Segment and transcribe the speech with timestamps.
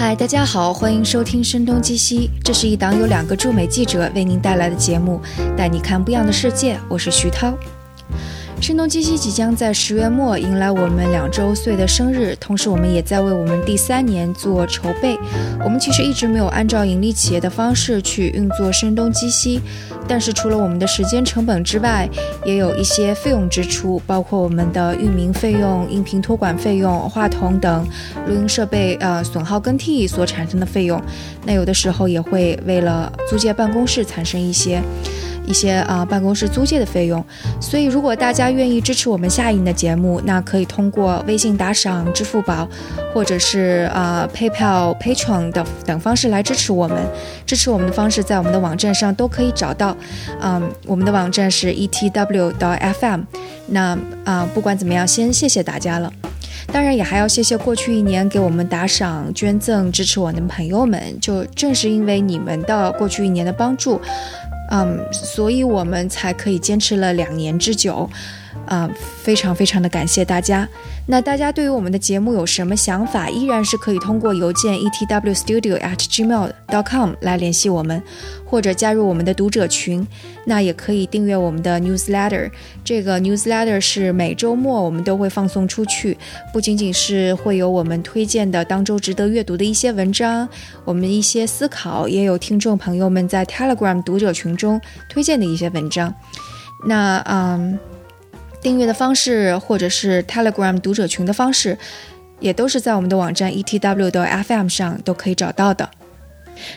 [0.00, 5.20] 嗨，大家好，欢迎收听《声东击西》，这是一档由两个驻美记者为您带来的节目，
[5.54, 6.80] 带你看不一样的世界。
[6.88, 7.52] 我是徐涛。
[8.60, 15.18] 声东击西即将在十月末迎来我们两周岁的生日，同时我们也在为我们第三年做筹备。
[15.64, 19.62] 我们其实一直没有按照盈利企业的方式去运作声东击西，
[20.06, 22.06] 但是除了我们的时间成本之外，
[22.44, 27.88] 也有一些费用支出，包括我们的域名费用、音频托管费用、话筒等
[28.28, 31.00] 录音设备呃损耗更替所产生的费用。
[31.46, 34.82] 那有的时候也会为了租借办公室产生一些。
[35.46, 37.24] 一些啊办公室租借的费用，
[37.60, 42.68] 所以如果大家愿意支持我们下一年的节目，那可以通过微信打赏、支付宝，
[43.12, 46.98] 或者是啊 PayPal、Patron 的等方式来支持我们。
[47.46, 49.96] 支持我们的方式在我们的网站上都可以找到，
[50.40, 53.22] 嗯，我们的网站是 etw 到 FM。
[53.66, 56.12] 那啊不管怎么样，先谢谢大家了。
[56.72, 64.00] 当然也还要谢谢过去一年给我们打赏、捐赠、支持我的朋友们，就正是因为你们的过去一年的帮助。
[64.70, 68.08] 嗯，所以我们才可以坚持了两年之久，
[68.66, 68.88] 啊，
[69.22, 70.68] 非常非常的感谢大家。
[71.06, 78.00] 那大家对于我们的节目有什么想法，依然是可以通过邮件 etwstudio@gmail.com 来联系我们，
[78.44, 80.06] 或者加入我们的读者群。
[80.44, 82.48] 那也可以订阅我们的 newsletter。
[82.84, 86.16] 这个 newsletter 是每周末我们都会放送出去，
[86.52, 90.48] 不仅仅是会有我们推荐的当周值得阅读的一些文章，
[90.84, 96.14] 我们一些思考，也有听众朋友们在 Telegram 读者群中推荐的一些文章。
[96.86, 97.78] 那嗯。
[98.60, 101.78] 订阅的方式，或者是 Telegram 读者群的方式，
[102.38, 105.88] 也都是在我们的网站 etw 的 FM 上都可以找到的。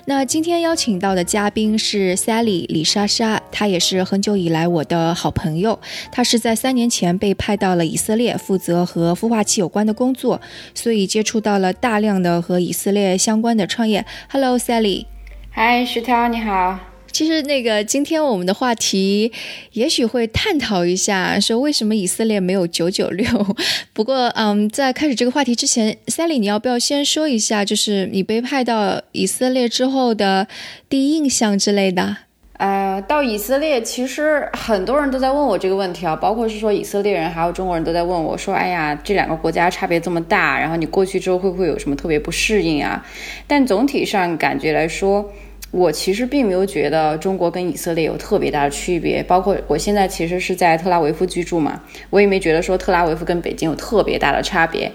[0.06, 5.78] 那今天邀请到的嘉宾是 Sally 李莎莎，她也是很久以来我的好朋友。
[6.10, 10.40] 她是在三年前被派到了以色列，负责和孵化器有关的工作，
[10.74, 14.06] 所以接触到了大量的和以色列相关的创业。
[14.30, 15.06] Hello Sally，
[15.52, 16.93] 嗨，徐涛，你好。
[17.14, 19.32] 其实那个今天我们的话题，
[19.74, 23.26] 也许会探讨一下，说为什么以色列没有九九六。
[23.94, 30.48] 不过，嗯，在开始这个话题之前，Sally，你要不要先说一下，就是你被派到以色列之后的
[30.90, 32.18] 第一印象之类的？
[32.58, 43.06] 呃，到以色列，其实很多人都在问我这个问题啊，包括是说以色列人还有中国人都在问我说，哎呀，这两个国家差别这么大，然后你过去之后会不会有什么特别不适应啊？
[43.46, 45.32] 但总体上感觉来说。
[45.74, 54.92] 我其实并没有觉得中国跟以色列有特别大的区别，包括我现在其实是在特拉维夫居住嘛，我也没觉得说特拉维夫跟北京有特别大的差别。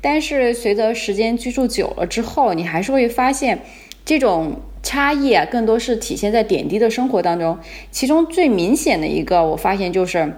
[0.00, 3.60] 但是随着时间居住久了之后，你还是会发现
[4.06, 7.58] 这种差异啊，更多是体现在点滴的生活当中。
[7.90, 10.32] 其中最明显的一个，我发现就是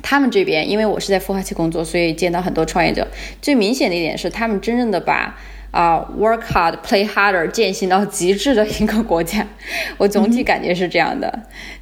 [0.00, 3.08] 他们这边，因为我是在孵化器工作，所以见到很多创业者。
[3.42, 5.36] 最明显的一点是，他们真正的把。
[5.78, 9.46] 啊，work hard, play harder，践行到极致的一个国家，
[9.96, 11.32] 我总体感觉是这样的。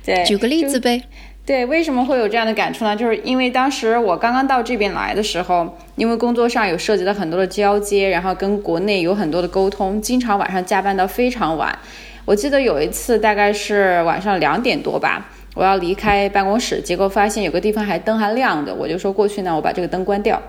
[0.05, 1.03] 对，举个例子呗。
[1.47, 2.95] 对，为什么会有这样的感触呢？
[2.95, 11.79] 就是因为当时我刚刚到这边来的时候，因为工作上有涉及到很多的交接，然后跟国内有很多的沟通，经常晚上加班到非常晚。
[12.27, 20.43] 我记得有一次大概是晚上两点多吧，我要离开办公室，结果发现有个地方还灯还亮着，我就说过去呢，我把这个灯关掉。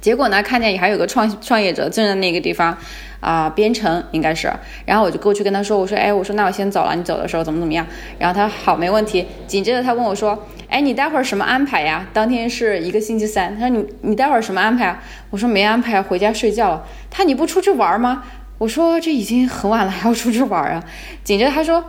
[0.00, 2.76] 结果呢，看见也还有个创创业者正在那个地方，
[3.20, 4.52] 啊，编程应该是，
[4.84, 7.86] 然后我就过去跟他说，我说，哎，我说那我先走了，你走的时候怎么怎么样？
[8.18, 9.26] 然后他好，没问题。
[9.46, 12.06] 紧接着他问我说，哎，你待会儿什么安排呀？
[12.12, 15.02] 当天是一个星期三，他说你你待会儿什么安排啊？
[15.30, 16.84] 我说没安排，回家睡觉了。
[17.10, 18.22] 他你不出去玩吗？
[18.58, 20.82] 我说这已经很晚了，还要出去玩啊？
[21.24, 21.84] 紧接着他说。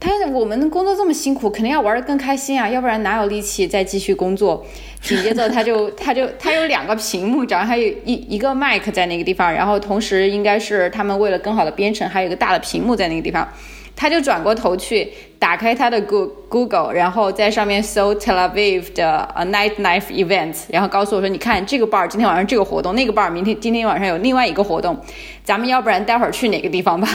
[0.00, 4.64] 他我们工作这么辛苦，肯定要玩的更开心啊，要不然哪有力气再继续工作？
[5.02, 13.48] 紧接着他就他就他有两个屏幕，然后还有一一个麦克在那个地方，然后同时应该是他们为了更好的编程，还有一个大的屏幕在那个地方。
[13.96, 15.08] 他就转过头去
[15.40, 16.00] 打开他的
[16.48, 24.96] Google，然后在上面搜 Tel Aviv 的 A Night Life Event，然后告诉我说：“你看这个 bar 今天晚上这个活动，那个 bar 明天今天晚上有另外一个活动，
[25.42, 27.08] 咱们要不然待会儿去哪个地方吧？”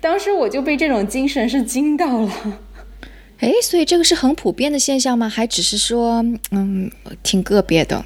[0.00, 2.60] 当时我就被这种精神是惊到了，
[3.38, 5.28] 哎，所以这个是很普遍的现象吗？
[5.28, 6.90] 还只是说，嗯，
[7.22, 8.04] 挺个别的？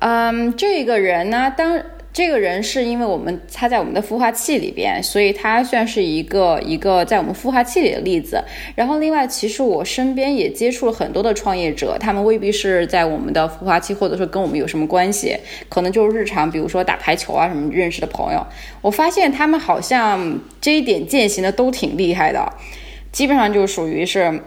[0.00, 1.82] 嗯，这个人呢，当。
[2.12, 8.44] 这个人是因为我们他在我们的孵化器里边，所以他算是一个一个在我们孵化器里的例子。
[8.74, 15.34] 然后另外，其实我身边也接触了很多的创业者，他们未必是在我们的孵化器，或者说跟我们有什么关系，
[15.70, 18.46] 可能就是日常，比如说打排球啊什么认识的朋友。
[18.82, 22.46] 我发现他们好像这一点践行的都挺厉害的，
[23.10, 24.38] 基本上就属于是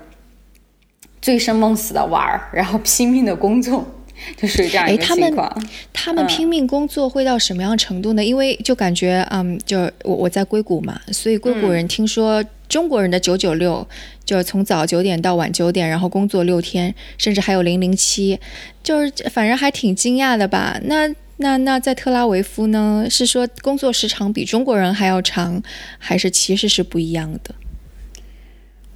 [1.19, 3.83] 醉生梦死的玩儿，然后拼命的工作。
[4.37, 5.67] 就属于这样一个情况。
[5.93, 8.23] 他们拼命工作会到什么样程度呢？
[8.23, 13.87] 因为就感觉，嗯，就我我在硅谷嘛，所以硅谷人听说中国人的九九六，
[14.23, 18.39] 就是从早九点到晚九点，然后工作六天，甚至还有零零七，
[18.83, 20.79] 就是反正还挺惊讶的吧？
[20.83, 21.07] 那
[21.37, 23.05] 那那在特拉维夫呢？
[23.09, 25.61] 是说工作时长比中国人还要长，
[25.97, 27.53] 还是其实是不一样的？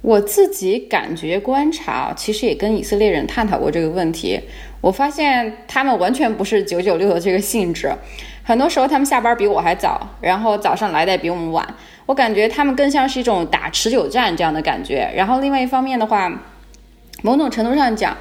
[0.02, 4.40] 我自己感觉观察，其实也跟以色列人探讨过这个问题。
[4.80, 7.92] 我发现他们完全不是九九六的这个性质，
[8.42, 11.66] 很多时候他们下班比我还早，然后早上来的也比我们晚。
[12.06, 15.06] 我感觉他们更像是一种打持久战这样的感觉。
[15.14, 16.32] 然后另外一方面的话，
[17.22, 18.16] 某种程度上讲，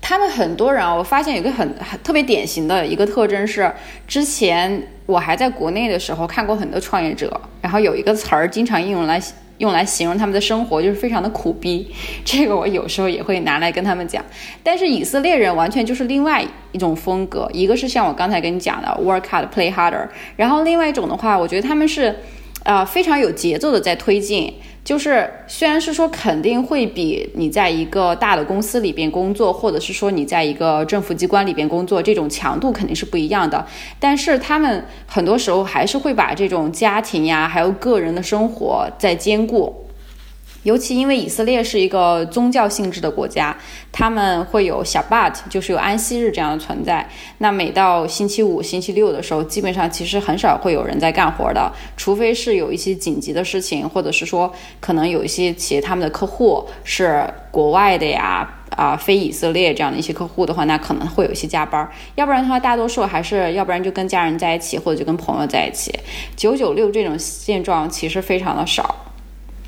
[0.00, 1.72] 他们很多人啊，我发现有个很
[2.02, 3.72] 特别典型的一个特征是，
[4.08, 9.22] 之前我还在国内的时候看过很多创业者，然后有一个词儿经常应用来。
[9.60, 11.86] 用来形容他们的生活就是非常的苦逼，
[12.24, 14.24] 这个我有时候也会拿来跟他们讲。
[14.62, 16.42] 但是以色列人完全就是另外
[16.72, 22.16] 一种风格，一个是像我刚才跟你讲的 work hard play harder，然后另外一种的话，我觉得他们是，
[22.64, 24.52] 呃，非常有节奏的在推进。
[24.82, 33.64] 就是虽然是说肯定会比你在一个大的公司里边工作，或者是说你在一个政府机关里边工作，这种强度肯定是不一样的。
[33.98, 39.84] 但是他们很多时候还是会把这种家庭呀，还有个人的生活在兼顾。
[40.62, 43.56] 尤其因为以色列是一个宗教性质的国家，
[43.90, 47.08] 他们会有小 but，就是有安息日这样的存在。
[47.38, 58.46] 那每到星期五、星期六的时候，基本上其实很少会有人在干活的，除非是有一些紧急的事情，或者是说可能有一些企业他们的客户是国外的呀，
[58.76, 61.90] 啊，非以色列这样的一些客户的话，那可能会有一些加班。
[62.16, 65.90] 要不然的话，大多数还是要不然就跟家人在一起，或者就跟朋友在一起。
[66.36, 68.94] 九九六这种现状其实非常的少。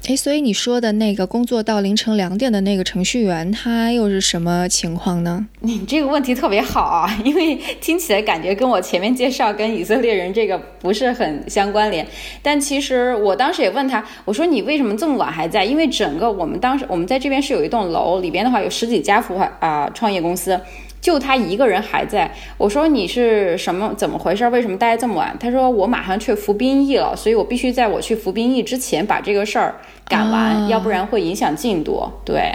[0.09, 5.47] 哎，所以你说的那个工作到凌晨两点的那个程序员，他又是什么情况呢？
[5.61, 12.05] 你这个问题特别好啊，因为听起来感觉跟我前面介绍跟以色列人这个不是很相关联。
[12.43, 15.65] 但其实我当时也问他，我说你为什么这么晚还在？
[15.65, 20.61] 因为整个我们当时我们在这边是有一栋楼，里边的话有十几家孵化啊创业公司。
[21.03, 24.49] 就他一个人还在，我说你是什么怎么回事？
[24.49, 25.37] 为什么待这么晚？
[25.39, 29.75] 他说我马上去服兵役了，所以我必须在我去服兵役之前把这个事儿
[30.09, 32.09] 赶完，要不然会影响进度。
[32.25, 32.51] 对。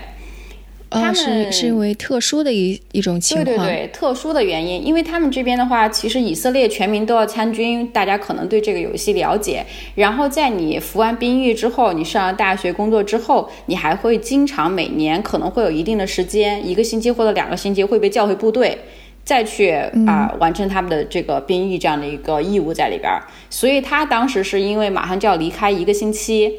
[0.89, 9.65] 他们是因为特殊的一一种情况，对对对，特殊的原因，因为他们这边的话，其实以色列全民都要参军，大家可能对这个有一些了解。
[9.95, 18.77] 然后在你服完兵役之后，你上了大学工作之后，你还会经常每年可能会有一定的时间，一个星期或者两个星期会被叫回部队，
[19.25, 19.71] 再去
[20.07, 23.21] 啊完成他们的这个兵役这样的一个义务在里边儿。
[23.49, 26.53] 所以他当时是因为马上就要离开一个星期，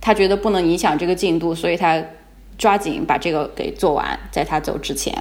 [0.00, 2.02] 他觉得不能影响这个进度，所以他。
[2.60, 5.12] 抓紧把这个给做完，在他走之前。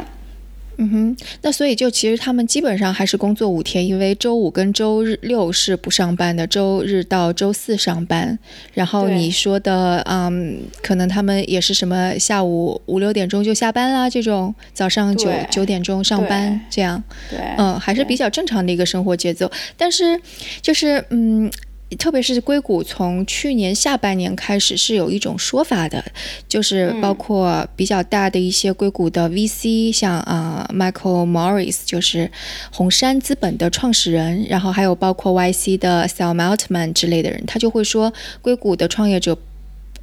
[0.81, 8.37] 嗯哼，那所以就其实他们基本上还是工作五天，因为周五跟周日六是不上班的，周日到周四上班。
[8.73, 17.01] 然后你说的，嗯，可能他们也是什么下午五六点钟就下班啦，这种早上九九点钟上班这样。
[17.29, 19.49] 对，嗯，还是比较正常的一个生活节奏。
[19.77, 20.21] 但是
[20.61, 21.49] 就是嗯。
[21.97, 26.03] 特别是硅谷，从去年下半年开始是有一种说法的，
[26.47, 32.31] 就是包括比较大的一些硅谷的 VC，像啊 Michael Morris，就是
[32.71, 39.37] 红杉资本的创始人，然后还有包括 YC 的 Sam Altman 之类的人，他就会说，硅谷的创业者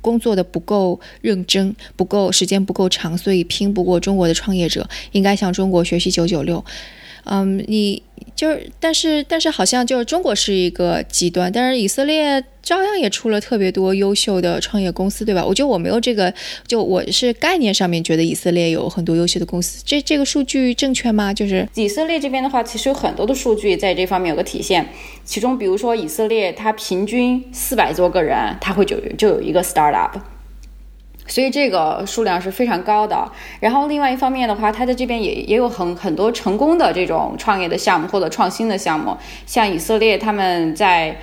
[0.00, 6.64] 工作的不够认真，不够时间不够长，所以拼不过中国的创业者，应该向中国学习九九六。
[7.28, 8.02] 嗯，你
[8.34, 15.44] 就是，但是，但是好像就是中国是一个极端，但是以色列照样也出了特别多优秀的创业公司，对吧？
[15.44, 16.32] 我觉得我没有这个，
[16.66, 21.34] 就我是概念上面觉得以色列有很多优秀的公司，这这个数据正确吗？
[21.34, 24.86] 就是以色列这边的话，其实有很多的数据在这方面有个体现，
[25.24, 30.12] 其中比如说以色列，它平均四百多个人，它会就就有一个 startup。
[31.26, 33.30] 所以这个数量是非常高的。
[33.60, 39.16] 然后另外一方面的话，它在这边也也有很很多成功的这种创业的项目或者创新的项目。
[39.46, 41.16] 像以色列，他们在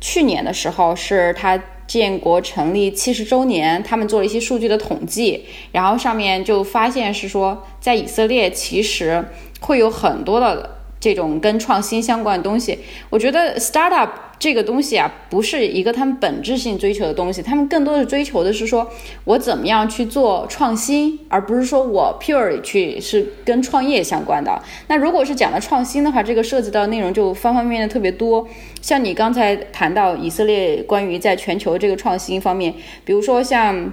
[0.00, 9.24] 去年的时候是它建国成立七十周年，他们做了一些数据的统计，然后上面就发现是说，在以色列其实
[9.60, 10.72] 会有很多的。
[10.98, 12.76] 这种跟创新相关的东西，
[13.10, 18.86] 我觉得 startup 这个东西啊，不是一个他们本质性追求的东西，他们更多的追求的是说
[19.24, 24.62] 我怎么样去做创新，而不是说我 pure 去是跟创业相关的。
[24.88, 28.46] 那如果是讲的创新的话，这个涉及到内容就方方面面特别多。
[28.82, 32.74] 像你刚才谈到以色列关于在全球这个创新方面，
[33.04, 33.92] 比如说像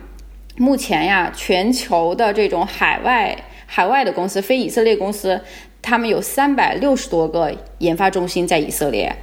[0.58, 3.36] 目前呀，全球的这种海外
[3.66, 5.40] 海外的公司，非以色列公司。
[5.82, 9.14] 他们有三百六十多个研发中心在以色列。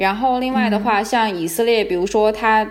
[0.00, 2.66] 然后另外的话，像以色列，比如说他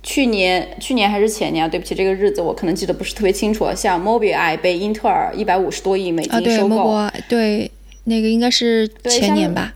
[0.00, 3.66] 去年去年还是前年啊，对不起，这个日子我可能记得不是特别清楚。
[3.74, 6.94] 像 Mobileye 被英特尔一百五十多亿美金收购，
[7.28, 7.68] 对，
[8.04, 9.74] 那个应该是前年吧。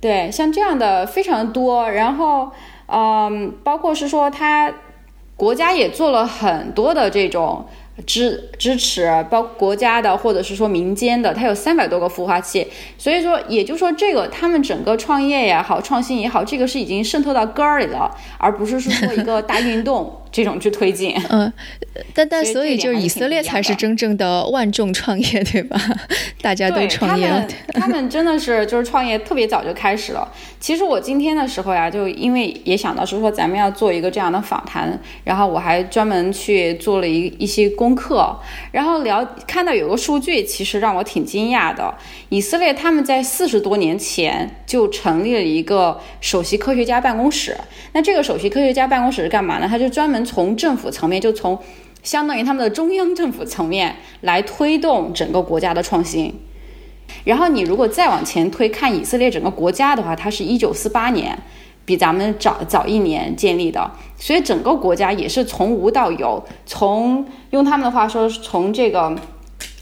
[0.00, 1.90] 对，像这样的非常多。
[1.90, 2.52] 然后，
[2.86, 4.72] 嗯，包括是说它
[5.34, 7.66] 国家也做了很多的这种。
[8.06, 12.66] 支支持包括国家的或者是说民间的，它有三百多个孵化器，
[12.98, 20.19] 所以说也就是说这个他们整个创业也好，创新也好，这个是已经渗透到根儿里了，而不是说一个大运动。
[20.32, 21.52] 这种去推进，嗯，
[22.14, 25.80] 但但所以就是以色列才是真正的万众创业，对吧？
[26.40, 30.26] 大家都创业，他们他们真的是就是创业特别早就开始了。
[30.58, 38.38] 其实我今天的时候呀，就因为也想到是说咱们要做一个这样的访谈，然后我还专门去做了一一些功课，
[38.72, 41.92] 然后聊看到有个数据，其实让我挺惊讶的。
[42.28, 47.56] 以色列他们在四十多年前就成立了一个首席科学家办公室，
[47.92, 49.66] 那这个首席科学家办公室是干嘛呢？
[49.68, 51.58] 他就专门从政府层面，就从
[52.02, 56.34] 相当于他们的中央政府层面来推动整个国家的创新。
[57.24, 61.36] 然后你如果再往前推，看以色列整个国家的话，它是一九四八年，
[61.84, 69.14] 比咱们早早一年建立的，所以整个国家也是从无到有，从用他们的话说，从这个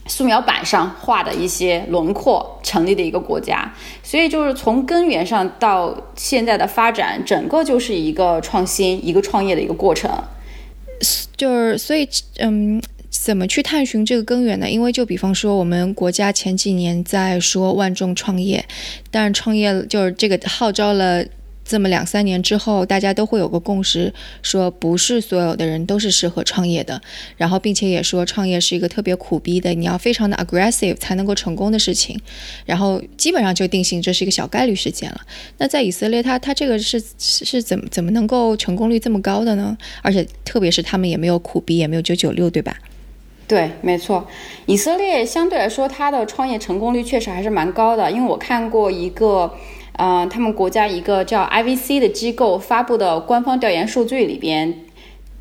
[0.08, 3.72] 素描板上画的一些轮廓成立的一个国家。
[4.02, 10.10] 所以就是从根源上到现在的发展，整个就是一个创新、一个创业的一个过程。
[11.36, 14.68] 就是所以，嗯，怎么去探寻这个根源呢？
[14.68, 18.64] 因为就比方说，我们国家前几年在说万众创业，
[19.12, 21.24] 但是创业就是这个号召了。
[21.68, 24.10] 这么两三年之后，大家都会有个共识，
[24.40, 26.98] 说不是所有的人都是适合创业的。
[27.36, 32.18] 然后，并且也说创业是一个特别苦逼的，你要非常的 aggressive 才能够成功的事情。
[32.64, 35.20] 然后，基本上就定性这是一个小概率事件了。
[35.58, 39.76] 那在以色列，他他这个是是怎么怎么能够成功率这么高的呢？
[40.00, 42.74] 而且，特别是他们也没有苦逼，也没有九九六，对吧？
[43.46, 44.26] 对，没错。
[44.64, 49.52] 以色列相对来说，它的创业成功率确实还是蛮高的，因为我看过一个。
[49.98, 54.72] 嗯，他们国家一个叫 IVC 的机构发布的官方调研数据里边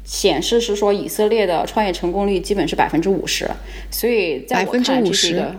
[0.03, 3.49] 显示是说，以色列的创业成功率基本是百分之五十，
[3.91, 5.55] 所以在我看来这是一个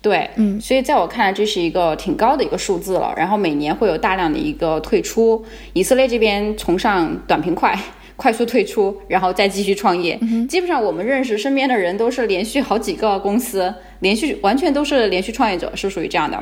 [0.00, 3.12] 对，嗯，所以在我看来这是一个挺高的一个数字了。
[3.16, 7.76] 然后每年会有大量的一个退出，以色列这边崇尚短平快，
[8.14, 10.16] 快速退出，然后再继续创业。
[10.48, 16.40] 基本上我们认识身边的人都是连续好几个公司，连续完全都是连续创业者，是属于这样的。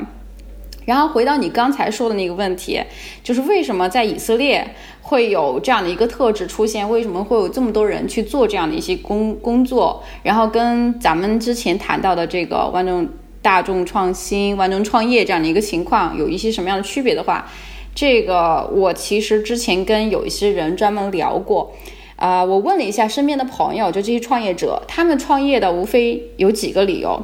[0.85, 2.79] 然后回到你刚才说的那个问题，
[3.23, 4.65] 就是为什么在以色列
[5.01, 6.89] 会有这样的一个特质出现？
[6.89, 10.03] 为什么会有这么多人去做这样的一些工工作？
[10.23, 13.07] 然后跟咱们之前谈到的这个万众
[13.41, 17.47] 大众创新、万众创业这样的一个情况有一些什么样的区别的话，
[17.93, 21.71] 这个我其实之前跟有一些人专门聊过，
[22.15, 27.23] 啊，我问了一下身边的朋友，就这些创业者，他们创业的无非有几个理由。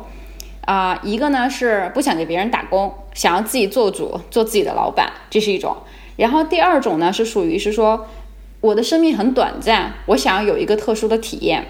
[0.65, 5.75] 啊，一个呢是不想给别人打工，想要自己做主，做自己的老板，这是一种。
[6.17, 8.07] 然后第二种呢是属于是说，
[8.61, 11.65] 我的生命很短暂，我想要有一个特殊的体验。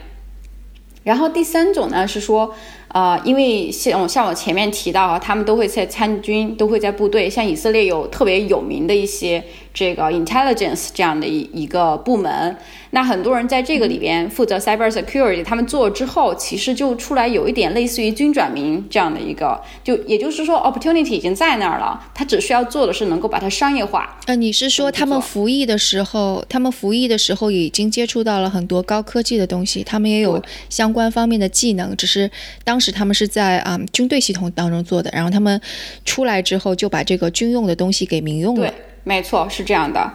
[1.04, 2.54] 然后第三种呢是说。
[2.92, 7.30] 啊，因为像像我前面提到啊，他们都会在参军，都会在部队。
[7.30, 9.42] 像以色列有特别有名的一些
[9.74, 12.58] 这个 intelligence 这样的一一个部门，
[12.90, 24.18] 那很多人在这个里边负责 cyber security，他们做之后，其实就出来有一点类似于军转民这样的一个，就也就是说 opportunity 已经在那儿了，他只需要做的是能够把它商业化。
[24.26, 32.30] 呃，你是说他们服役的时候，他们服役的时候已经接触到了很多高科技的东西，他们也有相关方面的技能，只是
[32.66, 32.81] 当。
[32.82, 35.62] 是他们是在啊军队系统当中做的，然后他们
[36.04, 38.68] 出来之后就把这个军用的东西给民用了。
[38.68, 38.74] 对，
[39.04, 40.12] 没错，是这样的。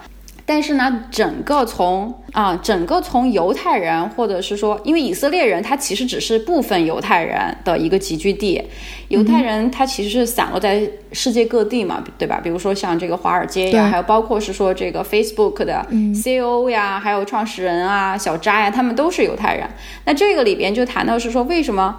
[0.49, 8.63] 但是呢，整个从啊，整个从犹太人，或者是说，因为以色列人，他其实只是部分犹太人的一个集聚地。
[9.09, 12.41] 犹太人他其实是散落在世界各地嘛，对吧？
[12.41, 19.69] 比如说像这个华尔街呀，还有包括是说这个 Facebook 的 CEO 呀，还有创始人啊，小扎呀，他们都是犹太人。
[20.05, 21.97] 那这个里边就谈到是说，为什么？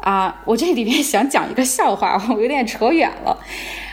[0.00, 3.36] 啊，我这里面想讲一个笑话， 我有点扯远了。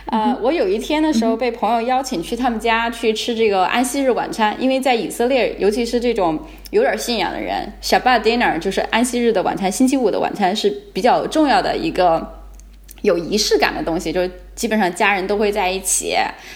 [0.07, 6.39] 啊，我有一天的时候被朋友邀请去他们家去吃这个安息日晚餐，因为在以色列，尤其是这种
[6.71, 12.36] 有点信仰的人，Shabbat dinner 就是安息日的晚餐，星期五的晚餐是比较重要的一个
[13.01, 16.15] 有仪式感的东西，就基本上家人都会在一起，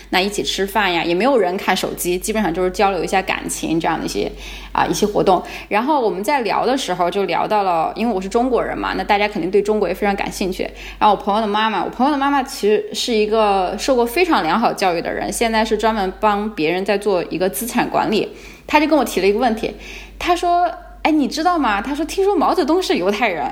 [0.10, 4.32] 那一起吃饭呀，也没有人看手机，基本上就是交流一下感情这样的一些
[4.72, 5.42] 啊一些活动。
[5.70, 10.64] 然后我们在聊的时候就聊到了，因为我是中国人嘛，那大家肯定对中国也非常感兴趣。
[10.98, 18.28] 然后我朋友的妈妈，我朋友的妈妈其实是一个受过非常良好教育的人，现在是专门帮别人在做一个资产管理。
[18.66, 19.76] 他就跟我提了一个问题，
[20.18, 20.72] 他说
[21.04, 21.82] ：“哎，你知道吗？
[21.82, 23.46] 他说听说毛泽东是犹太人。”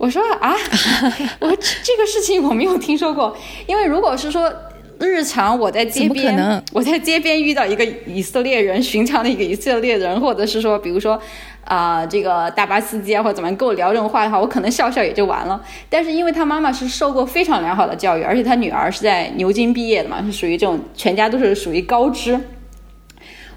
[0.00, 0.56] 我说啊，
[1.40, 4.50] 我说这个事情我没有听说过，因为如果是说
[4.98, 11.20] 日常我在街边，我在街边遇到一个以色列人，寻常的一个以色列人，或者是说，比如说
[11.66, 15.62] 啊这个大巴司机啊或者怎么跟我聊这种话的话，我可能笑笑也就完了。
[15.90, 22.40] 但是因为他妈妈是受过非常良好的教育，而且他女儿是在牛津毕业的嘛，是属于这种全家都是属于高知。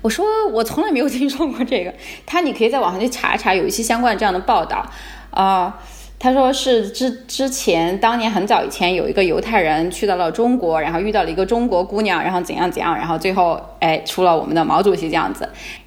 [0.01, 1.93] 我说我从来没有听说过这个，
[2.25, 4.85] 他你可以在网上去查一查，有一些相关这样的报道
[5.29, 5.79] 啊。
[6.23, 15.45] 他说是之之前当年很早以前有一个犹太人去到了中国，然后遇到了一个中国姑娘，然后怎样怎样，然后最后哎出了我们的毛主席这样子，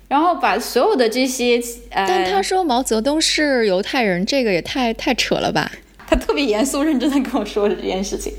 [0.08, 5.72] 然后把所有的这些呃，但他说毛泽东是犹太人，这个也太太扯了吧？
[6.06, 8.34] 他特别严肃认真的跟我说的这件事情，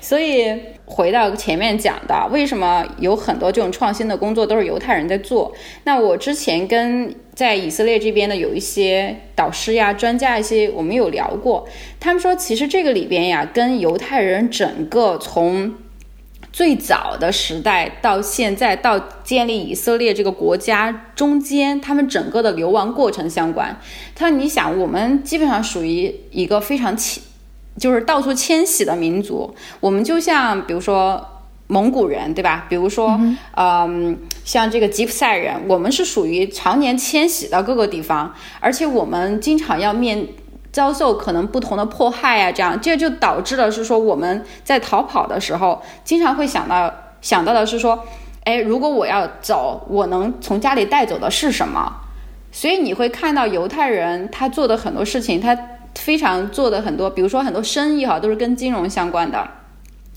[0.00, 0.58] 所以。
[0.94, 5.50] 回到前面讲的，为什么有很多这种创新的工作都是犹太人在做？
[5.84, 11.66] 那我之前跟在以色列这边的有一些导师呀、专家一些，我们有聊过，
[11.98, 15.72] 他们说其实这个里边呀，跟犹太人整个从
[16.52, 23.74] 最早的时代到现在到建立以色列这个国家中间，他们整个的流亡过程相关。
[24.14, 27.22] 他说：“你想，我们基本上属于一个非常起。”
[27.78, 31.26] 就是到处迁徙的民族，我们就像比如说
[31.68, 32.66] 蒙古人，对吧？
[32.68, 33.18] 比如说，
[33.56, 40.28] 嗯，像这个吉普赛人，我们是属于常年迁徙到各个地方，而且我们经常要面
[40.70, 48.04] 遭受可能不同的迫害啊，这样这就导致了是说我们在逃跑的时候，经常会想到想到的是说，
[48.44, 51.90] 哎，如果我要走，我能从家里带走的是什么？
[52.50, 55.56] 所以你会看到犹太人他做的很多事情，他。
[55.94, 59.48] 非常做的很多，比如说很多生意哈，都是跟金融相关的，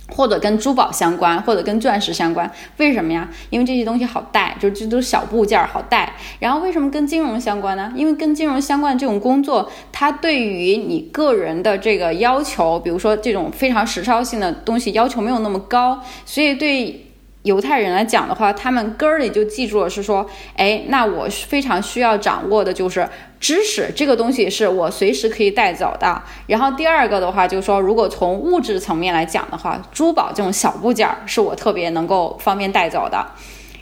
[0.10, 2.52] 或者跟珠宝相关，或者跟钻石相关。
[2.78, 3.30] 为什么呀？
[3.50, 6.14] 因为这些东西好带，就这都是小部件好带。
[6.40, 7.92] 然后为什么跟金融相关呢？
[7.96, 17.05] 因为跟金融相关的这种工作，它对于你个人的这个要求，比如说这种非常实操性的东西要求没有那么高，所以对。
[17.46, 23.08] 犹太人来讲的话，他们根儿里就记住了，是说，哎，那我非常需要掌握的就是
[23.40, 26.20] 知识，这个东西是我随时可以带走的。
[26.48, 33.24] 然后第二个的话，就是说，如果从物质层面来讲的话，珠宝这种小部件儿是我特别能够方便带走的。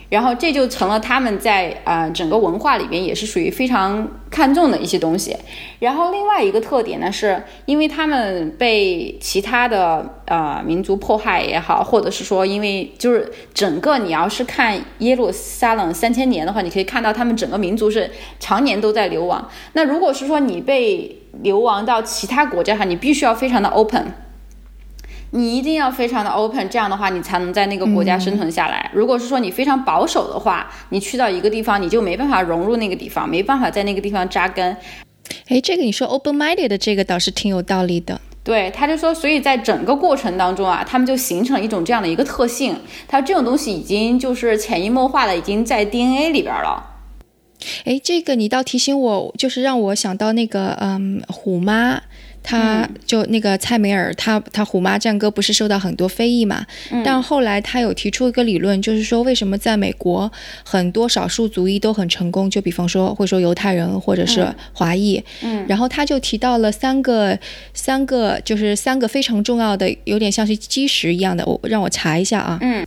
[0.08, 5.36] 然后这就成了他们在呃整个文化里边也是属于非常看重的一些东西。
[5.80, 19.48] 然后另外一个特点呢，是因为他们被其他的呃民族迫害也好，或者是说因为就是整个你要是看耶路撒冷三千年的话，你可以看到他们整个民族是常年都在流亡。
[19.72, 24.23] 那如果是说你被流亡到其他国家哈，你必须要非常的 open。
[25.36, 28.88] 你一定要非常的 open，这样的话你才能在那个国家生存下来。
[28.94, 34.76] 如果是说你非常保守的话，你去到一个地方，你就没办法融入那个地方，没办法在那个地方扎根。
[35.48, 38.20] 哎，这个你说 open minded 的这个倒是挺有道理的。
[38.44, 42.76] 对，他就说，所以在整个过程当中啊，他们就形成了一种这样的一个特性。
[43.08, 46.80] 他这种东西已经就是潜移默化的，已经在 DNA 里边了。
[47.84, 52.00] 哎，这个你倒提醒我，就是让我想到那个嗯，虎妈。
[52.44, 56.64] 他就那个蔡美尔，他他《虎妈战歌》不是受到很多非议嘛？
[57.02, 60.30] 但后来他有提出一个理论，就是说为什么在美国
[60.62, 62.50] 很多少数族裔都很成功？
[62.50, 65.20] 就比方说会说犹太人或者是华裔。
[65.42, 67.36] 嗯，然后他就提到了三个
[67.72, 71.44] 三个，就是三个非常重要的，有点像是基石一样的。
[71.46, 72.58] 我让我查一下啊。
[72.60, 72.86] 嗯。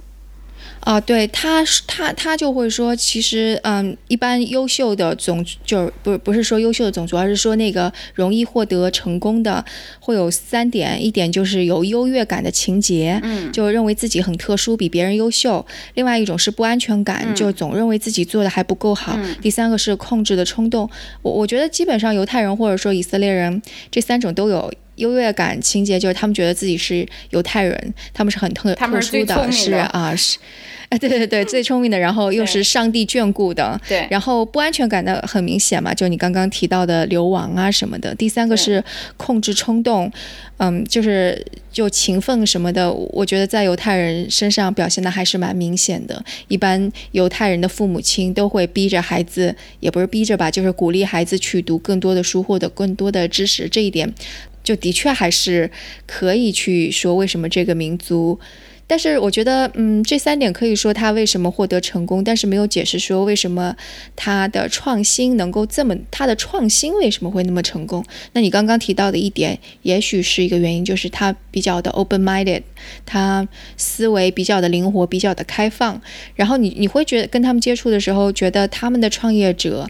[0.82, 9.63] 啊，对他，他他就会说，其实，嗯，一般优秀的种就是不不是说优秀的种族，而是说那个容易获得成功的
[10.00, 20.90] 会有三点，一点就是有优越感的情节，嗯，就认为自己很特殊，比别人优秀；另外一种是不安全感，就总认为自己做的还不够好；第三个是控制的冲动。
[21.22, 23.62] 我我觉得基本上犹太人或者说以色列人
[23.92, 30.38] 这三种都有优越感情节，就是他们觉得自己是犹太人，他们是很特特殊的，是啊是。
[30.90, 38.16] 哎，对对对， 最聪明的，然后又是上帝眷顾的，对，然后不安全感的很明显嘛，就你刚刚提到的流亡啊什么的。
[38.16, 38.82] 第三个是
[39.18, 40.10] 控制冲动，
[40.60, 46.24] 嗯，就是就勤奋什么的，我觉得在犹太人身上表现的还是蛮明显的。
[46.48, 54.10] 一般犹太人的父母亲都会逼着孩子，也不是逼着吧，就是鼓励孩子去读更多的书，获得更多的知识，这一点。
[54.68, 55.72] 就的确还是
[56.06, 58.38] 可以去说为什么这个民族。
[58.90, 63.76] 但是我觉得，嗯，这三点可以说他为什么获得成功，但是没有解释说为什么
[64.16, 68.02] 他的创新能够这么，他的创新为什么会那么成功？
[68.32, 72.64] 那你刚刚提到的一点，也许是一个原因，就是他比较的 open-minded，
[73.06, 76.02] 他思维比较的灵活，比较的开放。
[76.36, 79.90] 然后你你会觉得跟他们接触的时候，觉得他们的创业者，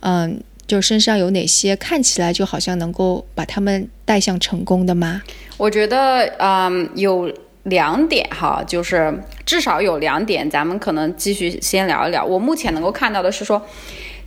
[0.00, 5.22] 嗯，就身上有哪些看起来就好像能够把他们带向成功的吗？
[5.56, 7.32] 我觉得，嗯，有。
[7.68, 9.12] 两点哈，就是
[9.44, 12.24] 至少有两点，咱们可能继续先聊一聊。
[12.24, 13.60] 我目前能够看到的是说，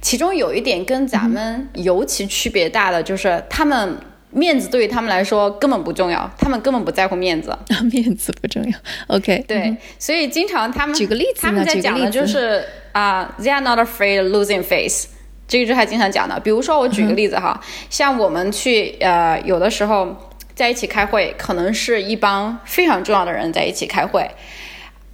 [0.02, 3.96] 其中有一点跟咱们尤其区别大的，就是他们
[4.32, 7.58] 面子对于他们来说根本不重要，他们根本不在乎面子，
[7.90, 8.78] 面子不重要。
[9.08, 15.08] OK，对，所以经常他们举个例子，他们在讲的就是啊，They are not afraid losing face，
[15.50, 16.40] 这个是还经常讲的。
[16.40, 17.60] 比如说我举个例子哈，
[17.90, 20.16] 像我们去呃，有的时候。
[20.56, 24.30] 在一起开会，可能是一帮非常重要的人在一起开会。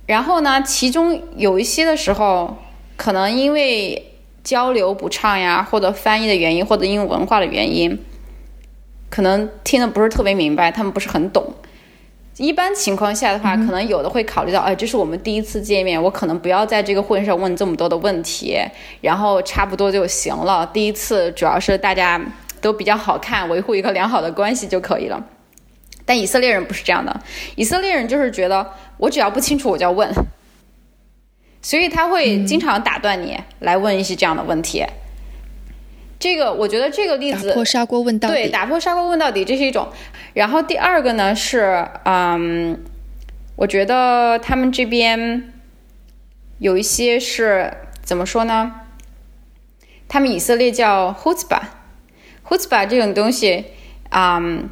[0.07, 2.57] 然后呢，其中有一些的时候，
[2.97, 4.11] 可能因为
[4.43, 8.03] 交流不畅呀，或者翻译的原因，或者因为文化的原因，
[9.11, 11.53] 可能听的不是特别明白，他们不是很懂。
[12.37, 18.57] 一般情况下的话，可能有的会考虑到，哎，这是我们第一次见面，我可能不要在这个会上问这么多的问题，
[18.99, 20.69] 然后差不多就行了。
[20.73, 22.21] 第一次主要是大家
[22.59, 25.23] 都比较好看，维护一个良好的关系就可以了。
[26.03, 27.21] 但以色列人不是这样的，
[27.55, 30.11] 以色列人就是觉得我只要不清楚我就要问，
[31.61, 34.83] 所以他会经常打断你来问一些这样的问题。
[36.25, 39.87] 这个我觉得这个例子打破砂锅问到底，对，打破砂锅问到底这是一种。
[40.33, 42.83] 然后第二个呢是，嗯，
[43.55, 45.53] 我觉得他们这边
[46.57, 47.71] 有一些是
[48.03, 48.71] 怎么说呢？
[50.07, 53.65] 他们以色列叫 hutba，hutba 这种东西，
[54.09, 54.67] 嗯。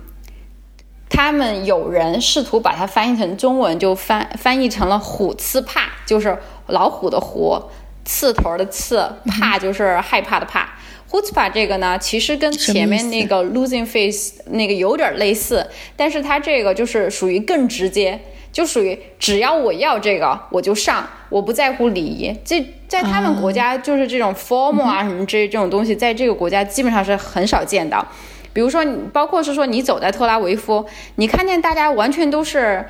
[1.08, 6.36] 他们有人试图把它翻译成中文，就翻翻译成了“虎刺怕”，就是
[6.66, 7.62] 老虎的虎，
[8.04, 10.74] 刺头的刺，怕就是害怕的怕。
[11.13, 15.63] H u t p a 这个呢，其实跟前面那个 losing face 那个有点类似，
[15.95, 18.19] 但是它这个就是属于更直接，
[18.52, 22.36] 就属于只要我要这个我就上，我不在乎礼仪。
[22.43, 28.04] 这在他们国家就是这种 formal 啊什么这这种东西，在这个国家基本上是很少见的。
[28.52, 30.84] 比如说，你包括是说，你走在特拉维夫，
[31.17, 32.84] 你看见大家完全都是，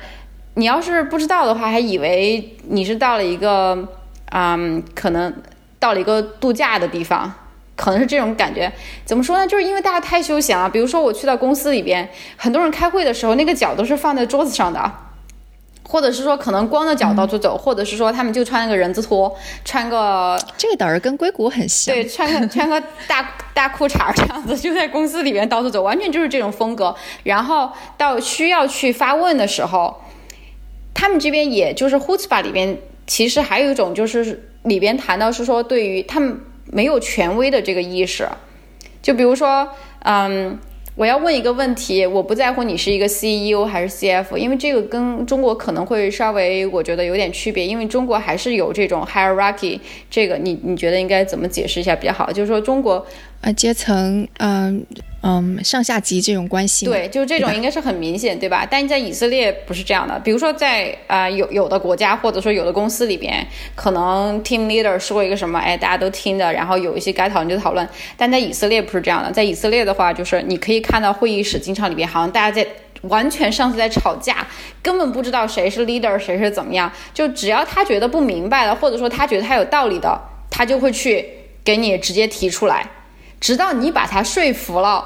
[0.54, 3.86] 你要是不知道的话，还以为你是到了一个，
[4.30, 5.30] 嗯，可能
[5.78, 7.30] 到了一个度假的地方，
[7.76, 8.72] 可能是这种感觉。
[9.04, 9.46] 怎么说呢？
[9.46, 10.68] 就是因为大家太休闲了。
[10.68, 14.92] 比如说，我去到公司里边，很多人开会的时候，那个脚都是放在桌子上的。
[15.86, 19.32] 或者是说可能光着脚到处走，或者是说他们就穿那个人字拖，
[19.66, 26.92] 穿个这个倒是跟硅谷很像，对，穿个 穿个大大裤衩这样子， 就在公司里面到处走，完全就是这种风格。
[27.22, 30.02] 然后到需要去发问的时候，
[30.94, 36.40] 他们这边也就是 Hutba 里边，其实还有一种就是里边谈到是说对于他们
[36.72, 38.28] 没有权威的这个意识，
[39.02, 39.68] 就比如说，
[40.00, 40.58] 嗯。
[40.96, 52.30] 我要问一个问题，我不在乎你是一个 CEO 还是 CF，因为这个跟中国可能会稍微我觉得有点区别，因为中国还是有这种 hierarchy，这个你你觉得应该怎么解释一下比较好？
[52.30, 53.04] 就是说中国。
[53.44, 54.86] 啊，阶层，嗯
[55.22, 58.66] 嗯，上下级这种关系，对，就是这种应该是很明显，对吧？
[58.70, 60.18] 但在以色列不是这样的。
[60.20, 67.86] 比如说在啊有有的国家或者说有的公司里边，可能 team leader 说一个什么，哎，大家都听的，然后有一些该讨论就讨论。
[68.16, 72.66] 但在以色列不是这样的，在以色列的话，就是你可以看到会议室经常里边好像大家在
[73.02, 74.46] 完全上次在吵架，
[74.82, 76.90] 根本不知道谁是 leader，谁是怎么样。
[77.12, 80.18] 就只要他觉得不明白了，或者说他觉得他有道理的，
[80.50, 81.26] 他就会去
[81.62, 82.88] 给你直接提出来。
[83.44, 85.04] 直到你把他说服了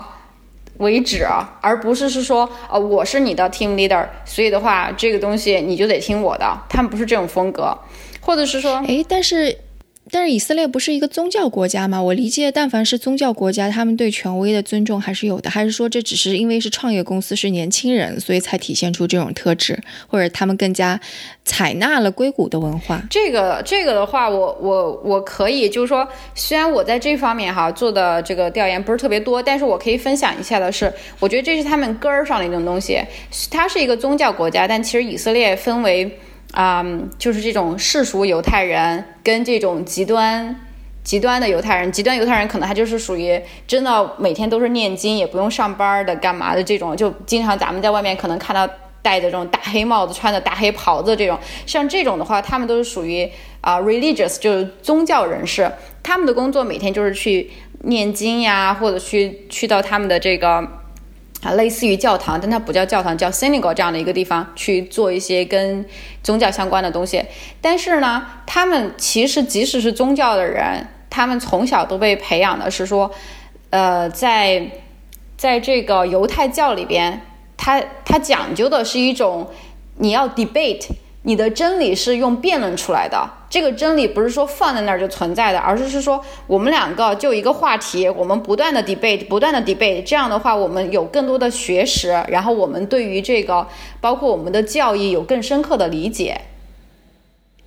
[0.76, 1.26] 为止，
[1.60, 6.56] 而不是是说，呃，我是你的 team leader，所以的话，这个东西你就得听我的。
[6.68, 7.76] 他们不是这种风格，
[8.20, 9.58] 或者是说，哎，但是。
[10.10, 12.02] 但是以色列不是一个宗教国家吗？
[12.02, 15.50] 我理解，但凡是宗教国家，他们对权威的尊重还是有的。
[15.50, 20.98] 还是说这只是因为是创业公司，是年轻人，所以才体现出这种特质，或者他们更加
[21.44, 23.02] 采纳了硅谷的文化？
[23.10, 32.98] 这个这个的话，我我我可以就是说，虽然我在这方面哈做的这个调研不是特别多，但是我可以分享一下的是，我觉得这是他们根儿上的一种东西。
[33.50, 36.10] 它是一个宗教国家，但其实以色列分为。
[36.52, 36.84] 啊，
[37.18, 40.54] 就是这种世俗犹太人跟这种极端、
[41.04, 48.68] 极端的犹太人，极端犹太人可能他就是属于真的每天都是念经，也不用上班的，干嘛的这种，就经常咱们在外面可能看到
[49.02, 53.30] 戴着这种大黑帽子、穿的大黑袍子这种，像这种的话，他们都是属于
[53.60, 55.70] 啊 religious，就是宗教人士，
[56.02, 57.50] 他们的工作每天就是去
[57.84, 60.66] 念经呀，或者去去到他们的这个
[61.42, 65.84] 啊，类似于教堂，但它不叫教堂，叫 synagogue 这样的一个地方去做一些跟
[66.22, 67.24] 宗教相关的东西。
[67.60, 73.10] 但是呢，他们其实即使是宗教的人，他们从小都被培养的是说，
[73.70, 74.68] 呃，在
[75.36, 77.20] 在这个犹太教里边，
[77.56, 79.48] 他他讲究的是一种
[79.96, 80.88] 你要 debate。
[81.22, 93.66] 你的真理是用辩论出来的，这个真理不是说放在那儿就存在的，而是是说我们两个就一个话题，我们不断的 debate，不断的 debate，这样的话我们有更多的学识，然后我们对于这个
[94.00, 96.40] 包括我们的教义有更深刻的理解。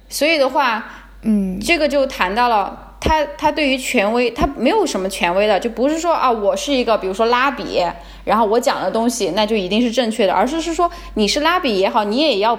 [0.07, 0.85] 所以的话，
[1.23, 7.85] 嗯，这个就谈到了他他对于权威他没有什么权威的，就不是说啊我是一个比如说拉比，
[8.23, 12.57] 然后我讲的东西那就一定是正确的，而是是说你是拉比也好，你也要。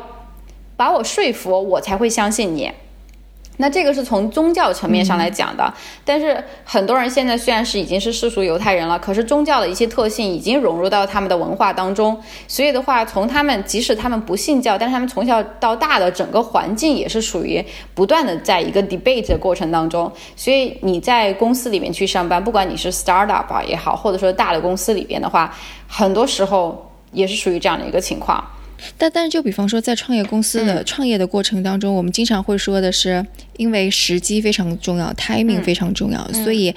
[0.83, 2.69] 把我说服，我才会相信你。
[3.59, 5.73] 那这个是从宗教层面上来讲的。
[6.05, 12.21] 但是很多人现在虽然是已经是世俗犹太人了，可是宗教的一些特性已经融入到他们的文化当中。
[12.49, 17.65] 所以的话，从他们即使他们不信教，但是他们从小到大的整个环境也是属于
[17.95, 20.11] 不断的在一个 debate 的过程当中。
[20.35, 25.55] 所以你在公司里面去上班，不管你是 startup 也好，或者说大的公司里边的话，
[25.87, 28.43] 很多时候也是属于这样的一个情况。
[28.99, 33.25] 但但是，就比方说，在创业公司的创业的过程当中，我们经常会说的是，
[33.57, 36.75] 因为时机非常重要，timing 非常重要，所以。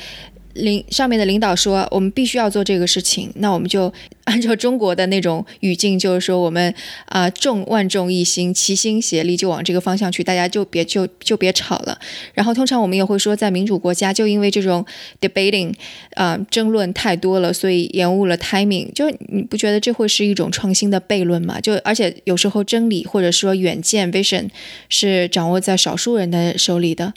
[0.56, 3.94] 领上面的领导说，我们必须要做这个事情，那我们就
[4.26, 6.74] 按照中国的那种语境，就是说我们
[7.06, 12.00] 啊众万众一心，齐心协力就往这个方向去，大家就别就就别吵了。
[12.34, 14.84] 然后通常我们也会说，在民主国家，就因为这种
[15.22, 15.74] debating
[16.16, 18.92] 啊争论太多了，所以延误了 timing。
[18.94, 21.60] 就你不觉得这会是一种创新的悖论吗？
[21.62, 24.50] 就而且有时候真理或者说远见 vision
[24.90, 27.14] 是掌握在少数人的手里的。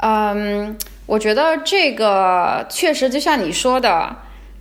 [0.00, 0.76] 嗯。
[1.06, 4.14] 我觉得这个确实就像你说的，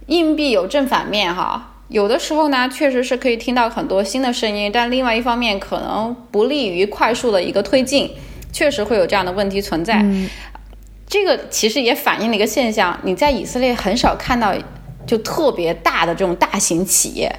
[0.07, 1.75] 硬币有正反面哈。
[1.89, 8.15] 有的时候呢，确实是可以听到很多新的声音，但另外一方面可能不利于快速的一个推进，
[8.51, 10.03] 确实会有这样的问题存在。
[11.05, 14.51] 这个其实也反映了一个现象：你在以色列很少看到
[15.05, 17.31] 就特别大的这种大型企业，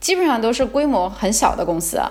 [0.00, 2.02] 基本上都是规模很小的公司。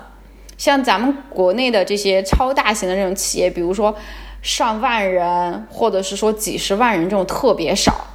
[0.58, 3.94] 像咱们国内的这些超大型的这种企业，比如说。
[4.44, 8.06] 上万人，或者是说几十万人这种特别少，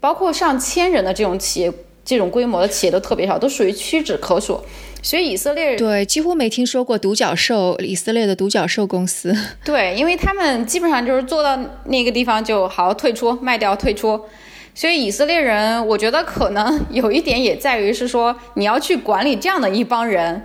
[0.00, 1.72] 包括上千人的这种企业，
[2.04, 4.60] 这种规模的企业都特别少，都属于屈指可数。
[5.02, 9.32] 所以以色列对几乎没听说过独角兽，以色列的独角兽公司。
[9.64, 14.20] 对，因为他们基本上就是做到那个地方就好退出，卖掉退出。
[14.74, 20.42] 所以以色列人，我觉得可能 有一点也在于是说，你要去管理这样的一帮人。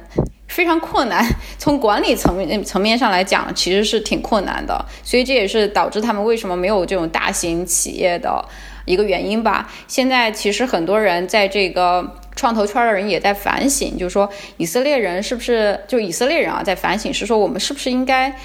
[0.52, 1.26] 非常困难，
[1.58, 8.44] 从管理层面层面上来讲，其实是挺困难的，所以这也是导致他们为什么没有这种大型企业的
[8.86, 9.72] 一个原因吧。
[9.88, 18.36] 现在其实很多人在这个创投圈的人也在反省，就是说以色列人是不是就以色列人啊，在反省是说我们是不是应该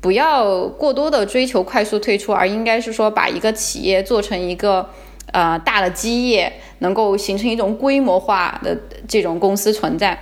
[0.00, 4.90] 不要过多的追求快速退出，而应该是说把一个企业做成一个
[5.32, 8.76] 呃大的基业，能够形成一种规模化的
[9.08, 10.18] 这种公司存在。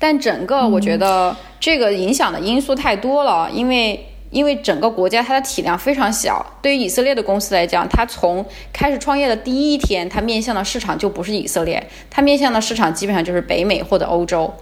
[0.00, 6.44] 但整个我觉得这个影响的因素太多了，因为因为整个国家它的体量非常小。
[6.62, 14.54] 对于以色列的公司来讲，它从开始创业的第一天，它面向的市场就不是以色列，它面向的市场基本上就是北美或者欧洲，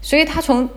[0.00, 0.68] 所以它从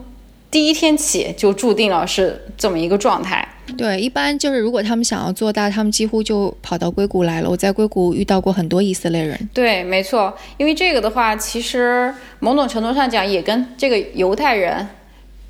[0.50, 3.48] 第一天起就注定了是这么一个状态。
[3.76, 7.50] 对，一般就是如果他们想要做大，他们几乎就跑到硅谷来了。
[7.50, 9.48] 我在硅谷遇到过很多以色列人。
[9.52, 14.86] 对，没错，因为这个的话，其实某种程度上讲，也跟这个犹太人。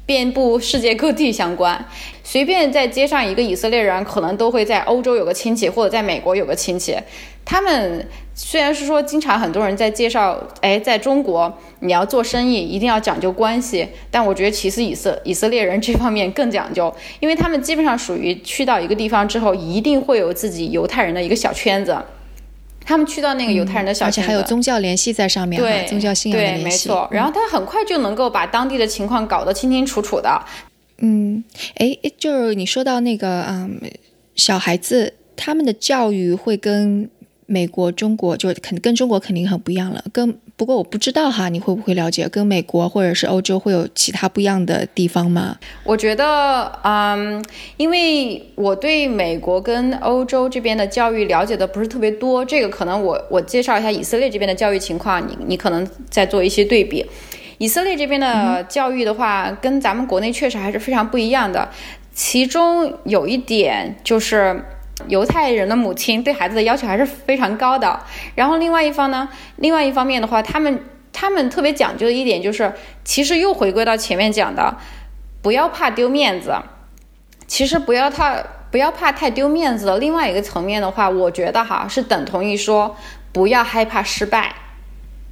[0.06, 1.84] 遍布世界各地相关，
[2.22, 6.96] 随便在街上一个以色列人，可能都会在欧洲有个亲戚，或者在美国有个亲戚。
[7.44, 8.06] 他们
[8.38, 21.96] 虽然是说经常很多人在介绍，哎，在中国你要做生意一定要讲究关系，但我觉得其实以色以色列人这方面更讲究，因为他们基本上属于去到一个地方之后，一定会有自己犹太人的一个小圈子。
[22.84, 26.64] 他们去到那个犹太人的小圈子，而且还有宗教联系在上面，对宗教信仰的联系。
[26.64, 30.44] 没错，然后他很快就能够把当地的情况搞得清清楚楚的。
[30.98, 31.42] 嗯，
[31.76, 33.80] 哎，就是你说到那个，嗯，
[34.34, 37.08] 小孩子他们的教育会跟。
[37.46, 40.04] 美国、中国就肯跟中国肯定很不一样了。
[40.12, 45.56] 跟不过我不知道哈，你会不会了解跟美国或者是欧洲会有其他不一样的地方吗？
[45.84, 47.44] 我觉得，嗯，
[47.76, 57.06] 因为我对美国跟欧洲这边的教育了解的不是特别多，这个可能我我介绍一下以色列这边的教育情况，你你可能再做一些对比。
[57.58, 61.68] 以色列这边的教育的话，跟咱们国内确实还是非常不一样的。
[62.12, 64.64] 其中有一点就是。
[65.08, 68.00] 犹太人的母亲对孩子的要求还是非常高的。
[68.34, 72.72] 然后另外一方呢，另外一方面的话，他们他们特别讲究的一点就是，
[73.04, 74.76] 其实又回归到前面讲的，
[75.42, 76.54] 不要怕丢面子。
[77.46, 82.96] 其实不要太不要怕太丢面子的另外一个层面的话，我觉得哈是等同于说
[83.32, 84.52] 不要害怕失败，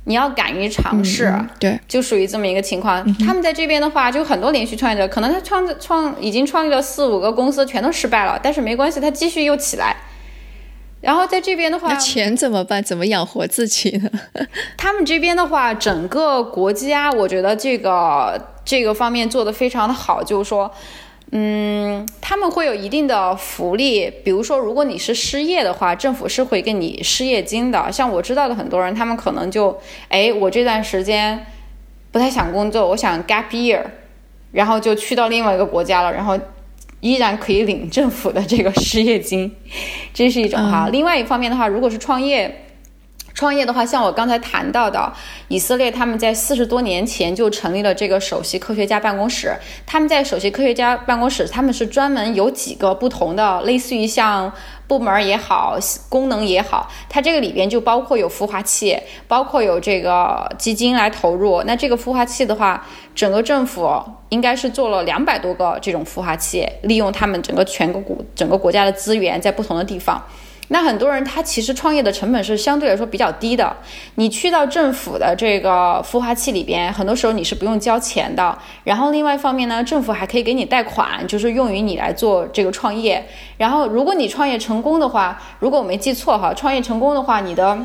[0.06, 3.02] 你要敢于尝试，对，就属于这么一个情况。
[3.18, 9.96] 他们在这边的话，就很多连续创业者，可能他创创已经创立了四五个公司，全都失败了，但是没关系，他继续又起来。
[11.00, 12.82] 然后在这边的话，那钱怎么办？
[12.82, 14.10] 怎么养活自己呢？
[14.76, 20.70] 他们这边的话，整个国家我觉得这个这个方面做的非常的好，就是说。
[21.36, 27.90] 嗯，他们会有一定的福利，比如说，如果你是失业的话，政府是会给你失业金的。
[27.90, 29.76] 像我知道的很多人，他们可能就，
[30.08, 31.44] 哎，我这段时间
[32.12, 33.82] 不太想工作，我想 gap year，
[34.52, 36.38] 然后就去到另外一个国家了，然后
[37.00, 39.52] 依然可以领政府的这个失业金，
[40.12, 40.88] 这是一种哈。
[40.92, 42.60] 另外一方面的话，如果是创业。
[43.34, 45.12] 创业的话，像我刚才谈到的，
[45.48, 49.52] 以色列他们在四十多年前就成立了这个首席科学家办公室。
[49.84, 54.52] 他们在首席科学家办公室，他们是专门有几个不同的，类似于像
[54.86, 55.76] 部门也好，
[56.08, 61.64] 功能也好，它这个里边就包括有孵化器，包括有这个基金来投入。
[61.66, 70.22] 那这个孵化器的话，整个政府应该是做了两百多个这种孵化器，利用他们整个全国国整个国家的资源，在不同的地方。
[70.68, 73.76] 那很多人他其实创业的成本是相对来说比较低的。
[74.14, 78.56] 你去到政府的这个孵化器里边，很多时候你是不用交钱的。
[78.82, 83.26] 然后另外一方面呢，政府还可以给你贷款，就是用于你来做这个创业。
[83.58, 87.78] 然后如果你创业成功的话，如果我没记错哈，创业成功的话，你的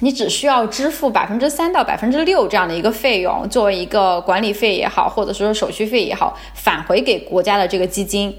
[0.00, 8.34] 你只需要支付百分之三到百分之六这样的一个费用，作为一个管理费也好，或者说手续费也好，返回给国家的这个基金。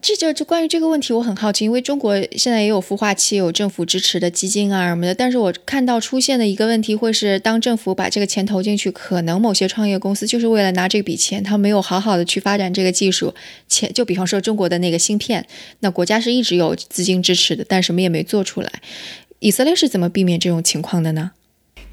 [0.00, 5.14] 这就就关于这个问题，我很好奇，因为中国现在也有孵化器，有政府支持的基金啊什么的。
[5.14, 13.34] 但是我看到出现的一个问题，会是当政府把这个钱投进去，可能某些创业公司就是为了拿这笔钱，他没有好好的去发展这个技术。
[13.68, 15.46] 钱就比方说中国的那个芯片，
[15.80, 18.72] 那国家是一直有资金支持的，但什么也没做出来。
[19.40, 21.32] 以色列是怎么避免这种情况的呢？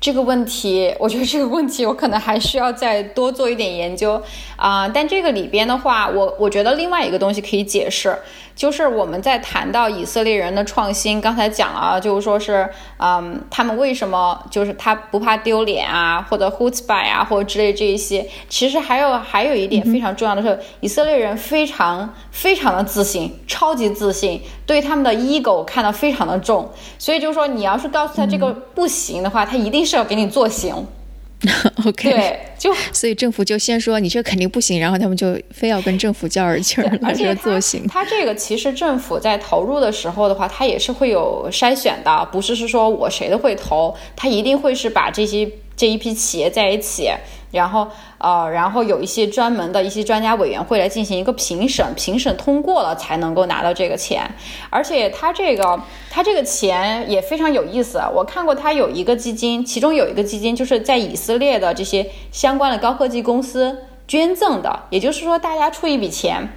[0.01, 4.21] 这个问题，我觉得这个问题我可能还需要再多做一点研究
[4.55, 4.87] 啊。
[4.87, 8.17] 但这个里边的话，我我觉得另外一个东西可以解释。
[8.59, 18.29] 就是我们在谈到以色列人的创新，刚才讲了，就是说是，嗯，他们为什么就是他不怕丢脸啊，或者 h o o t b y 啊，或者之类这一些。
[18.49, 26.69] 其实还有还有一点非常重要的是，以色列人非常非常的自信，超级自信，对他们的 ego 看得非常的重。
[26.97, 30.85] 所以就是说，你要是告诉他这个不行的话，他一定是要给你做行。
[31.85, 37.87] OK，对，就所以政府就先说你这肯定不行，然后他们就非要跟政府较儿劲儿，而且做行。
[37.87, 47.09] 他这个其实政府在投入的时候的话，他也是会有筛选的，不是是说我谁都会投，他一定会是把这些这一批企业在一起。
[47.51, 47.87] 然后，
[48.19, 54.29] 呃，然后有一些专门的一些专家委员会来进行一个评审，评审通过了才能够拿到这个钱。
[54.69, 55.81] 而且他这个，
[56.11, 57.99] 他这个钱也非常有意思。
[58.13, 66.49] 我看过他有一个基金，其中有一个基金就是在以色列的这些相关的高科技公司捐赠的，也就是说大家出一笔钱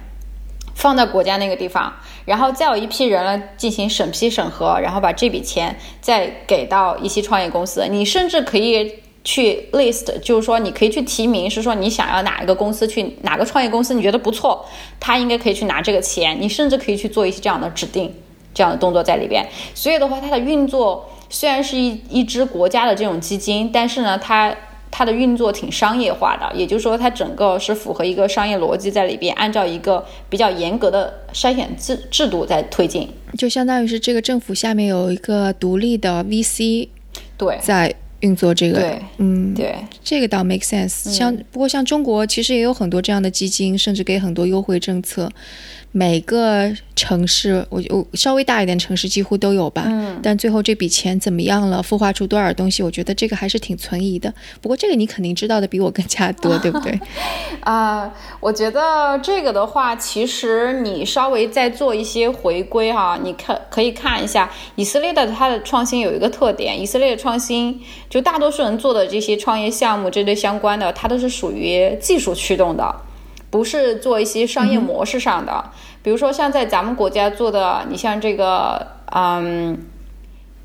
[0.75, 1.91] 放在国家那个地方，
[2.25, 7.87] 然后再有一批人来进行审批审核，然后把这笔钱再给到一些创业公司。
[7.89, 8.99] 你甚至可以。
[9.23, 14.65] 去 list 就是说，你可以去提名，是说你想要哪一个公司去哪个创业公司，你觉得不错，
[14.99, 16.37] 他应该可以去拿这个钱。
[16.41, 18.13] 你甚至可以去做一些这样的指定，
[18.53, 19.47] 这样的动作在里边。
[19.73, 24.53] 所以的话，它的运作虽然是一一支国家的这种基金，但是呢，它
[24.91, 33.09] 它的运作挺商业化的，也就是说，它整个是符合一个商业逻辑在里边，按照一个比较严格的筛选制制度在推进。
[33.37, 36.89] 就相当于是这个政府下面有一个独立的 VC，
[37.37, 37.95] 对，在。
[38.23, 41.11] 运作这个，嗯，对，这个倒 make sense。
[41.11, 45.29] 像不过像中国其实也有很多这样的基金，甚至给很多优惠政策。
[45.95, 49.83] 每个城市，我我稍微大一点城市几乎都有吧。
[49.85, 50.19] 嗯。
[50.23, 51.83] 但最后这笔钱怎么样了？
[51.83, 52.81] 孵化出多少东西？
[52.81, 54.33] 我觉得这个还是挺存疑的。
[54.59, 56.99] 不过这个你肯定知道的比我更加多， 对不对？
[57.59, 67.79] 啊，我觉得这个的话，其实你稍微再做一些回归哈，你看可以看一下以色列的它的创新有一个特点，以色列的创新
[68.09, 72.95] 就大多数人做的这些创业项目这类相关的，它都是属于技术驱动的。
[73.53, 75.63] 不是做一些商业模式上的，
[76.01, 79.77] 比如说像在咱们国家做的，你像这个，嗯，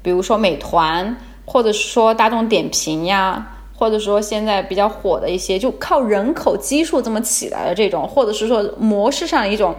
[0.01, 1.15] 比如说美团，
[1.45, 9.75] 或者是说大众点评呀，或者说现在比较火的一些，就靠人口基数这么起来的这种，或者是说模式上的一种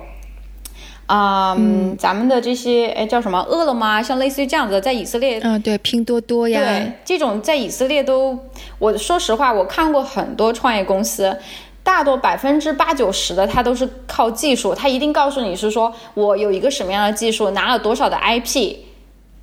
[1.07, 1.57] 啊，
[1.97, 8.37] 咱们的这些哎叫什么饿了么，像类似于这样子，在以色列，嗯，对，拼多多呀，对，这种在以色列都，
[8.77, 11.35] 我说实话，我看过很多创业公司，
[11.89, 18.75] 大多百分之八九十的，它都是靠技术，它一定告诉你是说我有一个什么样的技术，拿了多少的 IP，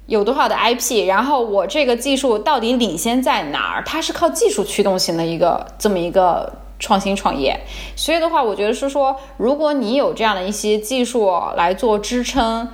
[0.06, 6.52] 有多少的 IP，然后我这个技术到底领先在哪儿，它是靠技术驱动型的一个这么一个。
[6.78, 7.58] 创新创业，
[7.96, 12.68] 所以的话，我觉得是说，如果你有这样的一些技术来做支撑，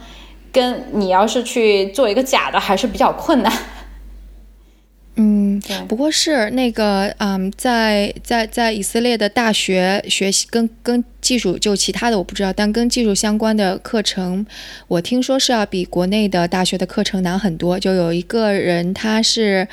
[0.52, 3.52] 跟你要是去做一个假的，还是比较困难。
[5.16, 14.46] 嗯，不过是那个，嗯，在在在以色列的大学学习跟跟技术就其他的我不知道，但跟技术相关的课程，
[14.88, 17.78] 我听说是要比国内的大学的课程难很多。
[17.78, 19.68] 就有一个人他是。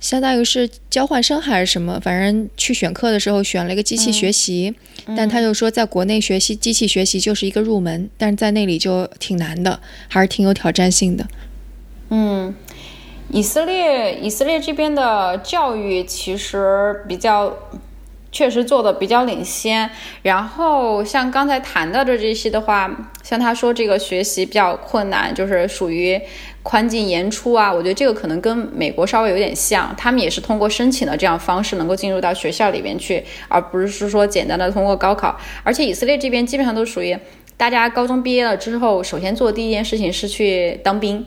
[0.00, 1.98] 相当于是交换生还是什么？
[1.98, 4.74] 反正去选课的时候选了一个机器学习，
[5.16, 11.26] 但他就说在国内学习机器学习就是一个入门，但是在那里就挺难的，还是挺有挑战性的。
[12.10, 12.54] 嗯，
[13.30, 17.56] 以色列以色列这边的教育其实比较。
[18.36, 19.88] 确实做的比较领先，
[20.22, 22.90] 然后像刚才谈到的这些的话，
[23.22, 26.20] 像他说这个学习比较困难，就是属于
[26.64, 27.72] 宽进严出啊。
[27.72, 35.38] 我觉得这个可能跟美国稍微有点像，他们也是通过申请的这样方式能够进入到学校里面去，而不是说简单的通过高考。
[35.62, 37.16] 而且以色列这边基本上都属于
[37.56, 41.24] 大家高中毕业了之后，首先做第一件事情是去当兵。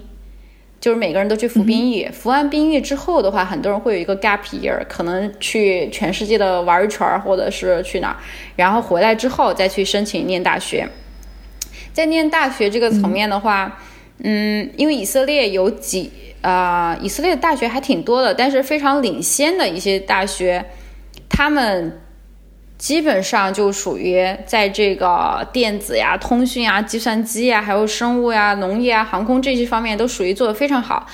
[0.87, 8.15] 就是每个人都去服兵役，服完兵役之后的话，很多人会有一个 gap year，可能去全世界的玩一圈，或者是去哪儿，
[8.55, 10.87] 然后回来之后再去申请念大学。
[11.91, 13.77] 在念大学这个层面的话，
[14.23, 16.09] 嗯，因为以色列有几
[16.39, 20.63] 啊，以色列的大学还挺多的，但是非常领先的一些大学，
[21.27, 21.99] 他们。
[22.77, 31.07] 基本上就属于在这个电子呀、通讯呀、计算机呀，还有生物呀、农业啊、航空这些方面都属于做的非常好，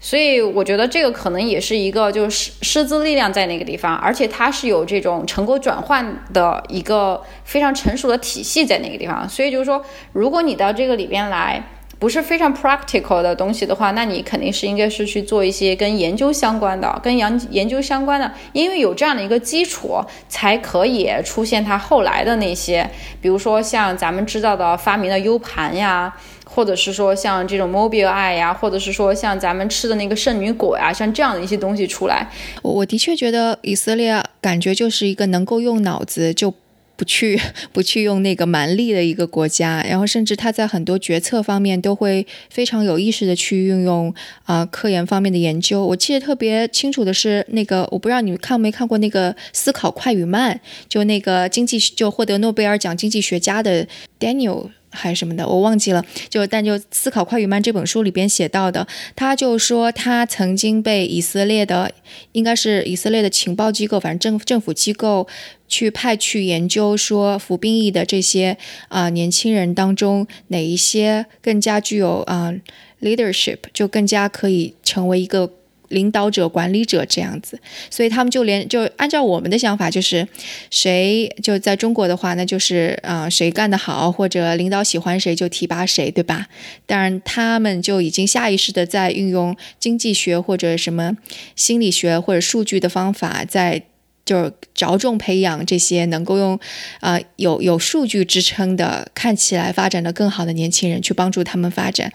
[0.00, 11.62] 所以我觉得这个可能也是一个就是师资力量在那个地方，而且它是有这种成果转换的一个非常成熟的体系在那个地方，所以就是说，如果你到这个里边来。
[11.98, 22.88] 不是非常 practical 的东西的话，那你肯定是应该是去做一些跟研究相关的、跟研研究相关的，因为有这样的一个基础，才可以出现它后来的那些，
[23.20, 32.30] 比如说像咱们知道的发明的 U 盘呀，或者是说像这种 Mobileye 呀，或者是说像咱们吃的那个圣女果呀，像这样的一些东西出来，
[32.62, 36.54] 我我的确觉得以色列感觉就是一个能够用脑子就。
[36.98, 37.40] 不去
[37.72, 45.86] 不去用那个蛮力的一个国家，然后甚至他在很多决策方面都会非常有意识的去运用啊科研方面的研究。
[45.86, 50.56] 我记得特别清楚的是那个，我不知道你看没看过那个《思考快与慢》，
[50.88, 53.86] 就那个经济就获得诺贝尔奖经济学家的
[54.18, 54.70] Daniel。
[54.98, 56.04] 还是什么的，我忘记了。
[56.28, 61.92] 就但就《思考快与慢》这本书里边写到的，他就说他曾经被以色列的，
[62.32, 65.28] 应该是以色列的情报机构，反正政政府机构
[65.68, 72.52] 去派去研究，说服兵役的这些啊年轻人当中，哪一些更加具有啊
[73.00, 75.52] leadership，就更加可以成为一个。
[75.88, 77.58] 领导者、管理者这样子，
[77.90, 80.26] 所以他们就连就按照我们的想法，就是
[80.70, 86.46] 谁就在中国的话，那就是啊谁干得好或者领导喜欢谁就提拔谁，对吧？
[86.86, 91.16] 当然，他们就已经下意识的在运用经济学或者什么
[91.56, 93.82] 心理学或者数据的方法，在
[94.28, 96.60] 就是着重培养这些能够用
[97.00, 102.12] 啊有有数据支撑的、看起来发展的更好的年轻人，去帮助他们发展。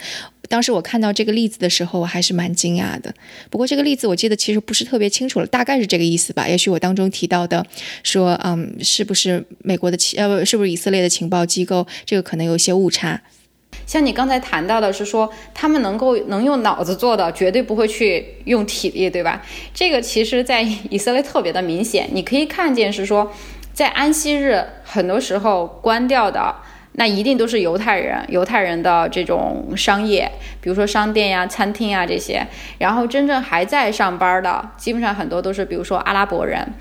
[0.48, 3.12] 当时我看到这个例子的时候，我还是蛮惊讶的。
[3.50, 6.48] 不过这个例子我记得其实不是特别清楚了，大概是这个意思吧。
[6.48, 7.66] 也许我当中提到的
[8.04, 13.20] 说，嗯，是不是美国的情呃，是不是以色列的情报机构，这个可能有些误差。
[13.86, 19.42] 像你刚才谈到的是说，他们能够能用脑子做的，绝对不会去用体力，对吧？
[19.74, 23.32] 这个其实在以色列特别的明显，你可以看见是说，
[23.74, 26.56] 在安息日很多时候关掉的。
[26.96, 32.46] 那一定都是犹太人，犹太人的这种商业，比如说商店呀、餐厅啊这些。
[32.78, 36.72] 然后真正还在上班的，基本上很多都是，比如说阿拉伯人，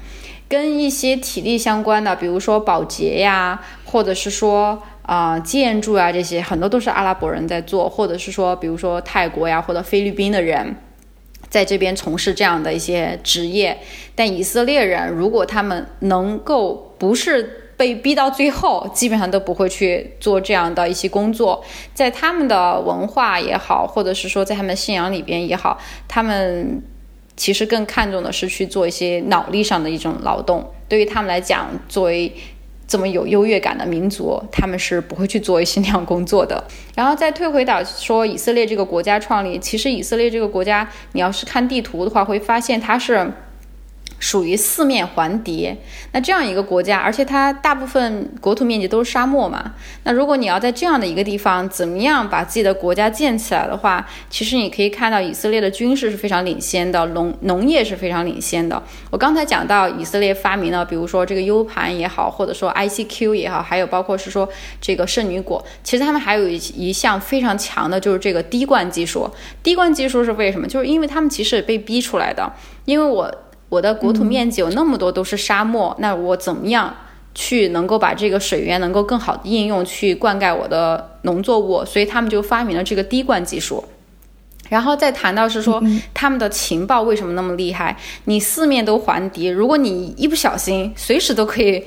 [0.51, 10.75] 跟一些体力相关的，比如说保洁呀，或者是说啊建筑啊这些，很多都是阿拉伯人在做，或者是说，比如说泰国呀或者菲律宾的人，
[11.49, 13.79] 在这边从事这样的一些职业。
[14.15, 17.59] 但以色列人，如果他们能够不是。
[17.75, 21.65] 被逼到最后，基本上都不会去做这样的一些工作。
[21.93, 25.77] 在他们的文化也好，或者是说在他们信仰里边也好，
[26.07, 26.81] 他们
[27.35, 30.71] 其实更看重的是去做一些脑力上的一种劳动。
[30.87, 32.33] 对于他们来讲，作为
[32.87, 36.63] 这么有优越感的民族，他们是不会去做一些那样工作的。
[36.95, 43.33] 然后再退回到说以色列这个国家创立，其实以色列这个国家，你要是看地图的话，会发现它是。
[44.23, 45.75] 属于四面环敌，
[46.13, 49.75] 那这样一个国家，而且它大部分国土面积都是沙漠嘛。
[50.05, 58.81] 那如果你要在这样的一个地方，怎么样把自己的国家建起来的话，其实你可以看到以色列的军事是非常领先的，农农业是非常领先的。
[59.11, 64.49] 我刚才讲到以色列发明了，比如说这个 U 盘也好，或者说 ICQ 也好，还有包括是说
[64.81, 69.29] 这个圣女果，其实他们还有一一项非常强的，就是这个滴灌技术。
[69.65, 70.69] 滴灌技术是为什么？
[70.69, 72.53] 就是因为他们其实也被逼出来的，
[72.85, 73.29] 因为我。
[73.73, 76.95] 我的国土面积有那么多都是沙漠，那我怎么样
[77.35, 81.83] 去能够把这个水源能够更好的应用去灌溉我的农作物？
[81.83, 83.83] 所以他们就发明了这个滴灌技术。
[84.69, 87.97] 然后再谈到是说他们的情报为什么那么厉害？
[88.27, 91.83] 你四面都环敌，如果你一不小心，随时都可以。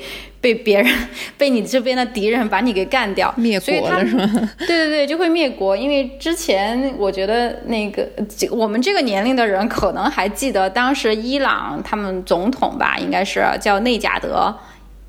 [0.46, 0.88] 被别人
[1.40, 4.30] 被你这边的敌人把你给干掉，灭国了是吗？
[4.60, 5.76] 对对对，就会灭国。
[5.76, 8.08] 因为之前我觉得那个
[8.52, 14.56] 我们这个年龄的人可能还记得，当时伊朗他们总统吧，应该是叫内贾德，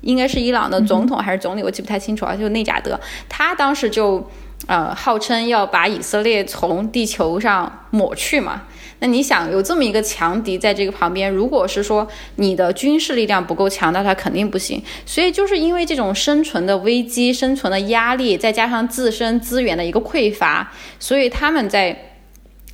[0.01, 2.35] 应该是伊朗的总统还是总理，我记不太清楚啊。
[2.35, 4.27] 就内贾德，他当时就
[4.65, 8.63] 呃号称要把以色列从地球上抹去嘛。
[8.99, 14.81] 那你想有这么一个强敌在这个旁边，如果是说你的军事力量不够强，那他肯定不行。
[15.05, 21.95] 所以就是因为这种生存的危机、生存的压力，再加上自身资源的一个匮乏，所以他们在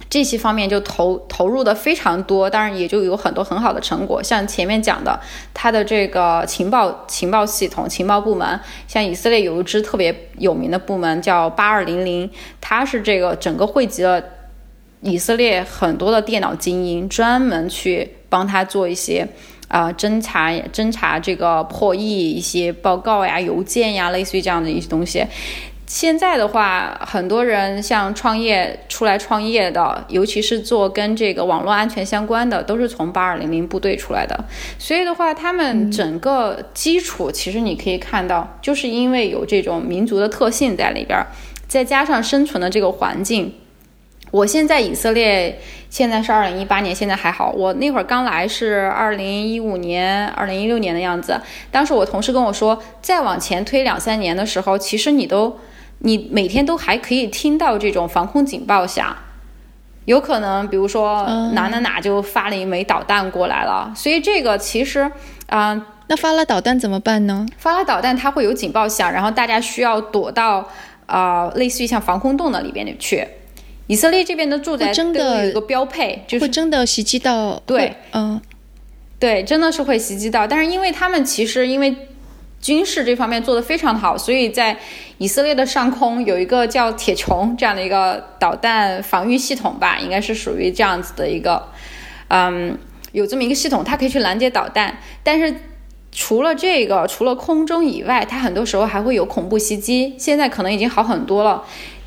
[0.10, 4.24] 这些方面就投投入的非常多，当然也就有很多很好的成果。
[4.24, 5.20] 像前面讲的，
[5.54, 12.30] 他的这个情报情报系统、情报部门，像以色列有一支特别有名的部门叫八二零零，
[12.62, 14.24] 它是这个整个汇集了。
[15.04, 19.28] 以色列很多的电脑精英专门去帮他做一些
[19.68, 25.26] 啊侦查、侦查这个破译一些报告呀、邮件呀，类似于这样的一些东西。
[25.86, 34.46] 现在的话，很多人像创业出来创业的，尤其是做跟这个网络安全相关的，都是从八二零零部队出来的。
[34.80, 41.24] 所以的话，他们整个基础其实你可以看到，就是因为有这种民族的特性在里边，
[41.68, 43.54] 再加上生存的这个环境。
[44.34, 45.60] 我现在以色列
[45.92, 47.52] 现在是二零一八年，现在还好。
[47.52, 51.40] 我那会儿刚来是二零一五年、二零一六年的样子。
[51.70, 55.60] 当时我同事跟我说，再往前推两三年的时候，其实你都，
[56.00, 59.16] 你每天都还可以听到这种防空警报响，
[60.06, 63.94] 有可能比如说哪哪哪就发了一枚导弹过来了。
[63.96, 65.12] 所以这个其实，
[65.46, 67.46] 啊，那发了导弹怎么办呢？
[67.60, 70.68] 发了导弹它会有警报响，然后大家需要躲到
[71.06, 73.28] 啊，类似于像防空洞的里边去。
[73.88, 77.62] 以色列这边的住宅真的有一个标配，就是会真的袭击到。
[77.66, 78.42] 对，嗯，
[79.20, 80.48] 对，真的是会袭击到。
[80.48, 81.94] 但是因为他们其实因为
[82.62, 84.78] 军事这方面做得非常好，所以在
[85.18, 91.68] 以色列的上空有一个叫铁穹这样的一个导弹防御系统吧，应该是属于这样子的一个，
[92.30, 92.78] 嗯，
[93.12, 94.98] 有这么一个系统，它可以去拦截导弹。
[95.24, 95.54] 但是
[96.14, 100.14] 除了这个，除了空中以外，它很多时候还会有恐怖袭击。
[100.18, 101.64] 现在可能已经好很多了。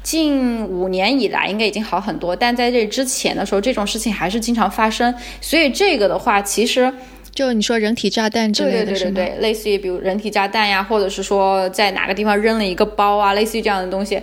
[0.07, 5.13] 近五年以来应该已经好很多，但在这之前的时候，这种事情还是经常发生。
[5.41, 6.95] 所以这个的话，其实
[7.35, 14.23] 就你说人体炸弹之类的，对对对对对，类似于比如人体炸弹呀，或者是说在哪个地方扔了一个包啊，类似于这样的东西，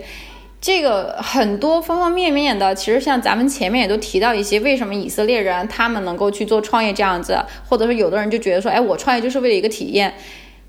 [0.62, 2.74] 这个很多方方面面的。
[2.74, 10.14] 其实像咱们前面也都提到一些，为什么以色列人他们能够去做创业这样子，或者说有的人就觉得说，哎，我创业就是为了一个体验。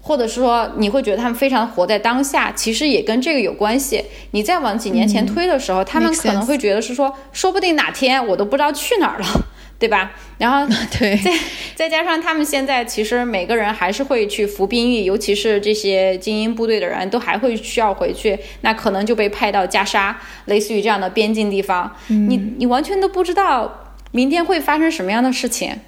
[0.06, 4.04] 或者是说你会觉得他们非常活在当下，其实也跟这个有关系。
[4.32, 9.26] 你再往几年前推的时候，他们可能会觉得是说，说不定哪天我都不知道去哪儿了，
[9.80, 10.12] 对吧？
[10.36, 10.66] 然后
[10.98, 11.32] 对，再
[11.74, 25.80] 再加上他们现在其实每个人还是会去服兵役，尤其是这些精英部队的人都还会需要回去，那可能就被派到加沙，类似于这样的边境地方，你你完全都不知道明天会发生什么样的事情，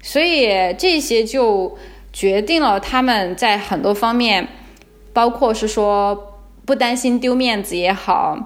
[0.00, 0.46] 所以
[0.78, 1.76] 这些就。
[2.16, 4.48] 决定了他们在很多方面，
[5.12, 8.38] 包括是说不担心丢面子也好，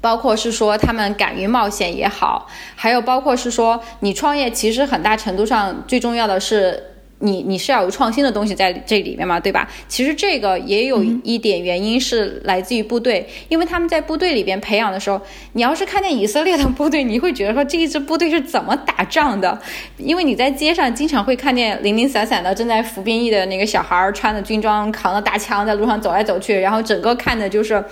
[0.00, 6.97] 包括是说他们敢于冒险也好，还有包括是说你创业其实很大程度上最重要的是。
[7.20, 9.68] 你你是要有创新的东西在这里面嘛，对吧？
[9.88, 15.20] 其实这个也有一点原因是来自于部队，因为他们在部队里边培养的时候，
[15.54, 19.60] 你要是看见以色列的部队，你会觉得说这一支部队是怎么打仗的？
[19.96, 27.82] 因为你在街上经常会看见零零散散的正在服兵役的那个小孩儿，穿着军装，扛着大枪在路上走来走去，然后整个看的就是，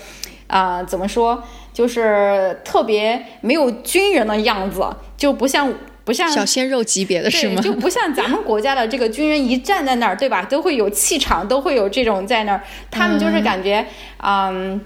[0.47, 5.74] 啊，怎么说，就是特别没有军人的样子，就不像。
[6.07, 7.61] 不像小鲜肉级别的是吗？
[7.61, 10.41] 就不像咱们国家的这个军人一站在那儿，对吧？
[10.45, 12.63] 都会有气场，都会有这种在那儿。
[12.93, 13.85] 他们就是感觉，
[14.23, 14.81] 嗯，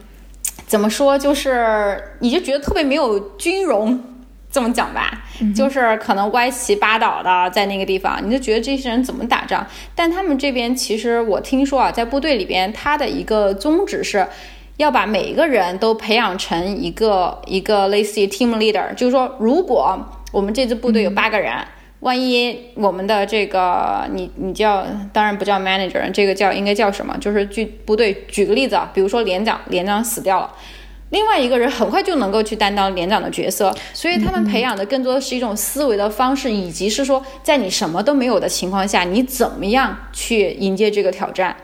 [0.66, 1.18] 怎么说？
[1.18, 4.02] 就是你就觉得特别没有军容，
[4.50, 9.66] 这么讲吧，就是可能歪七八倒的在那个地方，你就觉得这些人怎么打仗？
[9.94, 14.26] 但他们这边其实我听说啊，在部队里边，他的一个宗旨是。
[14.76, 19.98] 要把每一个人都培养成一个一个类似于 team leader，就是说，如果
[20.30, 21.52] 我们这支部队有八个人，
[22.00, 27.16] 万一我们的这个你你叫当然不叫 manager，这个叫应该叫什么？
[27.18, 30.50] 就是据部队举个例子啊，比如说连长，连长死掉了，
[31.10, 41.56] 另外一个人很快就能够去担当连长的角色，所以他们培养的更多的是一种思维的方式，以及是说在你什么都没有的情况下，你怎么样去迎接这个挑战。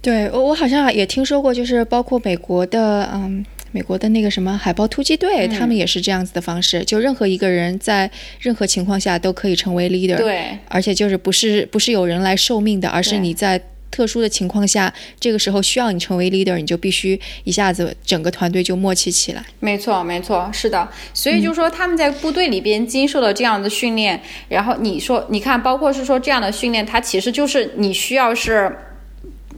[0.00, 3.44] 对我，我好像也听说过，就是包括美国的，嗯，
[3.76, 8.10] 美国的那个什么海豹突击队，他们也是这样子的方式，就任何一个人在
[8.40, 13.60] 任何情况下都可以成为 leader，对，而且就是不是不是有人来受命的，而是你在
[13.90, 19.44] 特殊的情况下，这个时候需要你成为 leader，你就必须一下子整个团队就默契起来。
[19.60, 24.18] 没错，没错，是的，所以就是说他们在部队里边经受了这样的训练，
[24.48, 28.74] 然后你说，你看，包括是说这样的训练，它其实就是你需要是。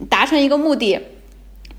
[0.09, 0.97] 达成一个目的，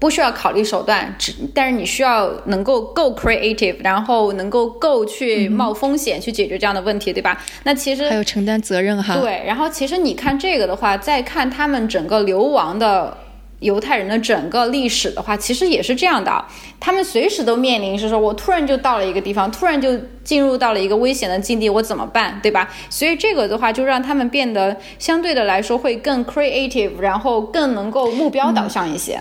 [0.01, 7.41] 不需要考虑手段，只但是你需要能够够 creative，然后能够够去冒风险去解决这样的问题，对吧？
[7.63, 9.17] 那其实还有承担责任哈。
[9.21, 13.17] 对，然后其实你看这个的话，再看他们整个流亡的。
[13.61, 16.43] 犹太人的整个历史的话，其实也是这样的，
[16.81, 19.95] 他们随时都面临是说，我突然就到了一个地方，突然就
[20.25, 22.71] 进入到了一个危险的境地，我怎么办，对吧？
[22.89, 29.21] 所以这个的话，就让他们变得相对的来说会更 creative，然后更能够目标导向一些。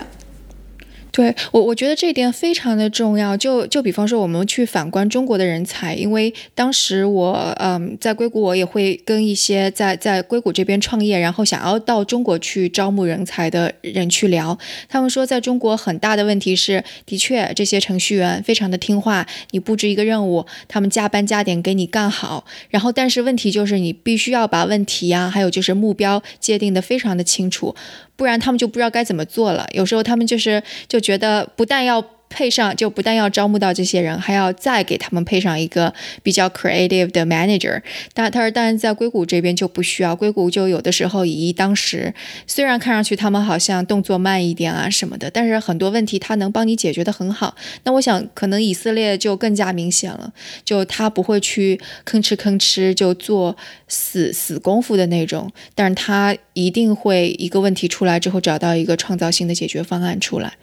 [1.12, 3.36] 对我，我觉得这一点非常的重要。
[3.36, 14.56] 就就比方说，我们去反观中国的人才，因为当时我嗯在硅谷，我也会跟一些在在硅谷这边创业，然后想要到中国去招募人才的人去聊。
[14.88, 22.44] 他们说，在中国很大的问题是，的确这些程序员非常的听话，你布置一个任务，他们加班加点给你干好。
[22.68, 27.74] 然后，但是问题就是你必须要把问题呀，还有就是目标界定的非常的清楚。
[28.20, 29.66] 不然他们就不知道该怎么做了。
[29.72, 32.04] 有时候他们就是就觉得，不但要。
[32.30, 37.82] 配上就不但要招募到这些人，还要再给他们配上一个比较 creative 的 manager。
[38.14, 42.14] 但他说，但是在硅谷这边就不需要，硅谷就有的时候以一当十。
[42.46, 47.54] 虽然看上去他们好像动作慢一点啊什么的，但是很多问题他能帮你解决的很好。
[47.82, 50.32] 那我想可能以色列就更加明显了，
[50.64, 53.56] 就他不会去吭哧吭哧就做
[53.88, 60.54] 死死功夫的那种，但是他一定会一个问题出来之后找到一个创造性的解决方案出来。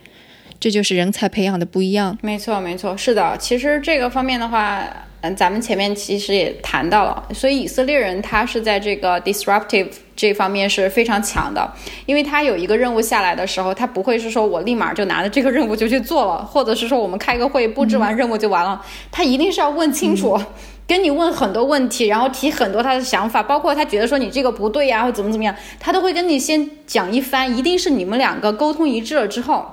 [0.59, 2.17] 这就是人才培养的不一样。
[2.21, 3.37] 没错，没错，是的。
[3.37, 4.83] 其实这个方面的话，
[5.21, 7.23] 嗯，咱们前面其实也谈到了。
[7.33, 11.71] 所以以色列人他是在这个 disruptive 这方面是非常强的，
[12.05, 18.83] 因为他有一个任务下来的时候，他不会是说我立马就拿着这个任务就去做了，或者是说我们开个会布置完任务就完了。
[19.11, 20.39] 他一定是要问清楚，
[20.87, 27.55] 跟你问很多问题，然后提很多他的想法，包括他觉得说你这个不对呀，或怎么怎么样，他都会跟你先讲一番。
[27.55, 29.65] 一定是你们两个沟通一致了之后。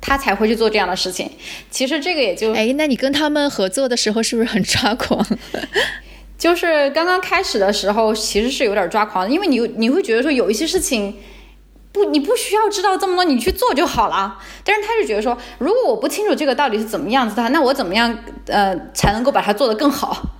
[0.00, 1.30] 他才会去做这样的事情。
[1.70, 5.24] 其实这个也就哎，那你跟他们合作的时候是不是很抓狂？
[6.38, 11.14] 就是刚刚开始的时候，其实是有点抓狂的，因为你你会觉得说有一些事情
[11.92, 14.38] 不，你不需要知道这么多，你去做就好了。
[14.64, 20.30] 但是他就觉得说，如果我不清楚这个到底是怎么样子的，那我怎么样呃才能够把它做得更好？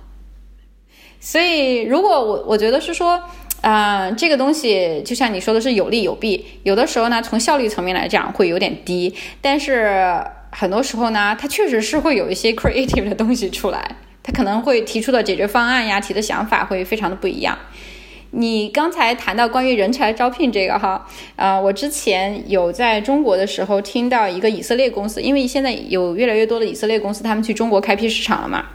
[1.19, 3.21] 所以如果我我觉得是说。
[3.61, 10.19] 啊，这个东西就像你说的是有利有弊，有的时候呢，从效率层面来讲会有点低，但是
[10.51, 17.57] 很多时候呢，它确实是会有一些 creative 的东西出来，它可能会提出的解决方案呀，提的想法会非常的不一样。
[18.31, 21.05] 你刚才谈到关于人才招聘这个哈，
[21.35, 28.65] 啊，我之前有在中国的时候听到一个以色列公司，因为现在有越来越多的以色列公司他们去中国开辟市场了嘛。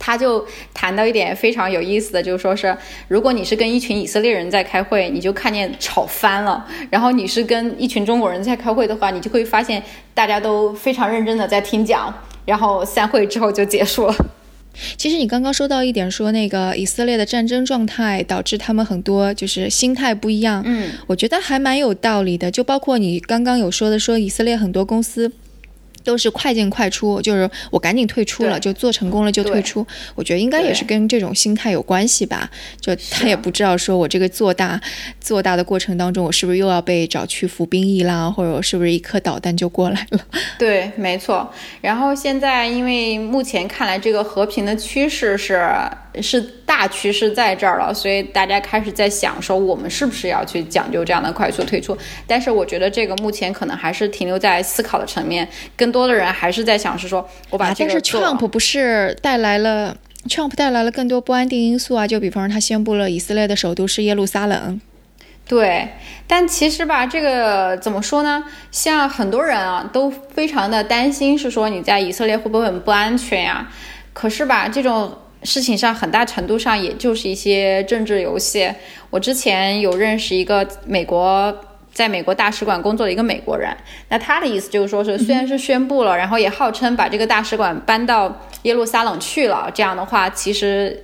[0.00, 2.74] 他就谈到一点非常有意思的，就是说是，
[3.06, 9.80] 如果你是跟一群以色列人在开会，你就看见吵翻了；然后你是跟一群中国人在开会的话，你就会发现
[10.14, 12.12] 大家都非常认真的在听讲，
[12.46, 14.14] 然后散会之后就结束了。
[14.96, 22.50] 其实你刚刚说到一点，说那个以色列的战争状态导致他们很多就是心态不一样，嗯，我觉得还蛮有道理的。
[22.50, 25.30] 就包括你刚刚有说的，说以色列很多公司。
[26.02, 29.86] 都是快进快出，就是我赶紧退出了，就做成功了就退出。
[30.14, 32.50] 我觉得应该也是跟这种心态有关系吧。
[32.80, 34.80] 就他也不知道说我这个做大
[35.20, 40.20] 做大的过程当中，我是不是又要被找去服兵役啦，或者我是不是一颗导弹就过来了？
[40.58, 41.52] 对，没错。
[41.80, 45.60] 然后现在因为目前看来这个和平的趋势是
[46.20, 51.96] 是大趋势在这儿了，所以大家开始在想说我们是不是要去讲究这样的快速退出？
[52.26, 55.48] 但是我觉得这个目前可能还是停留在思考的层面，
[55.90, 57.92] 更多的人还是在想是说我把这个。
[57.92, 59.96] 但是 Trump 不是带来了
[60.28, 62.06] Trump 带来了更多不安定因素啊？
[62.06, 64.80] 就比方说他宣布了以色列的首都是耶路撒冷。
[65.48, 65.88] 对，
[66.28, 68.44] 但其实吧，这个怎么说呢？
[68.70, 73.68] 像很多人啊都非常的担心，是说你在以色列会不会很不安全呀？
[74.12, 75.12] 可是吧，这种。
[75.42, 78.70] 事情上很大程度上也就是一些政治游戏。
[79.08, 81.50] 我之前有认识一个美国
[82.00, 83.76] 在美国大使馆工作的一个美国人，
[84.08, 90.98] 那他的意思就是说是虽然是宣布了，然后也号称把这个大使馆搬到耶路撒冷去了，这样的话其实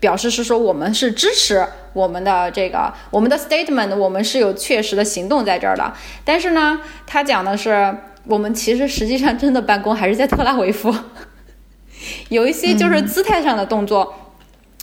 [0.00, 5.92] 表示是说我们是支持我们的这个我们的 statement，我们是有确实的行动在这儿的。
[6.24, 7.94] 但是呢，他讲的是
[8.24, 10.92] 我们其实实际上真的办公还是在特拉维夫。
[12.28, 14.12] 有一些就是姿态上的动作，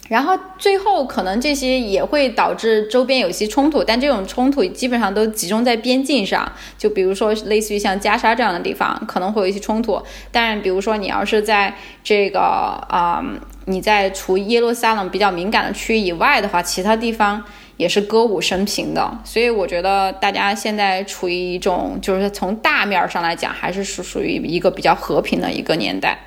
[0.08, 10.02] 然后最后可能这些也会导致周边有些冲突，但这种冲突基本上都集中在边境上，就比如说类似于像加沙这样的地方可能会有一些冲突，
[10.32, 13.24] 但比如说你要是在这个啊，
[13.66, 17.44] 你在除耶路撒冷比较敏感的区域以外的话，其他地方
[17.76, 26.18] 也是歌舞升平的，所以我觉得大家现在处于一种就是从大面上来讲，还是属属于一个比较和平的一个年代。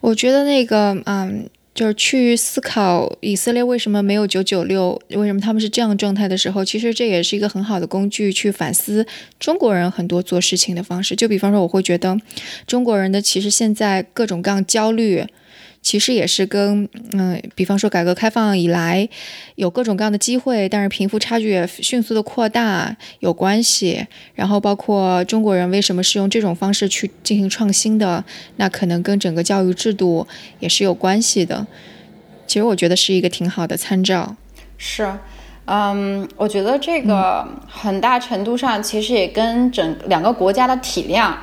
[0.00, 9.04] 我觉得那个，嗯，就是去思考以色列为什么没有九九六，为什么他们是这样状态的时候，其实这也是一个很好的工具，去反思
[9.40, 11.16] 中国人很多做事情的方式。
[11.16, 12.16] 就比方说，我会觉得
[12.66, 15.24] 中国人的其实现在各种各样焦虑。
[15.84, 19.06] 其实也是跟嗯，比方说改革开放以来
[19.56, 24.04] 有各种各样的机会，但是贫富差距也迅速的扩大有关系。
[24.34, 28.24] 然后包括中国人为什么是用这种方式去进行创新的，
[28.56, 30.26] 那可能跟整个教育制度
[30.58, 31.66] 也是有关系的。
[32.46, 34.34] 其实我觉得是一个挺好的参照。
[34.78, 35.12] 是，
[35.66, 41.38] 嗯，我觉得这个很大程度上其实也跟整两个国家的体量。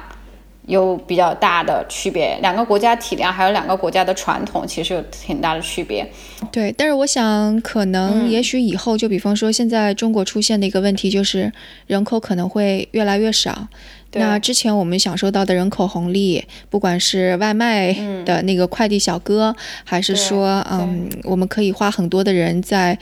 [0.68, 6.08] 有比较大的区别，两个国家体量还有两个国家的传统，其实有挺大的区别。
[6.52, 11.52] 对，但是我想，可能也许以后，就比方说，现在中国出现的一个问题就是
[11.88, 13.68] 人口可能会越来越少。
[14.14, 17.94] 那之前我们享受到的人口红利，不管是外卖
[18.26, 19.56] 的那个快递小哥，
[19.86, 22.98] 还是说，嗯，我们可以花很多的人在。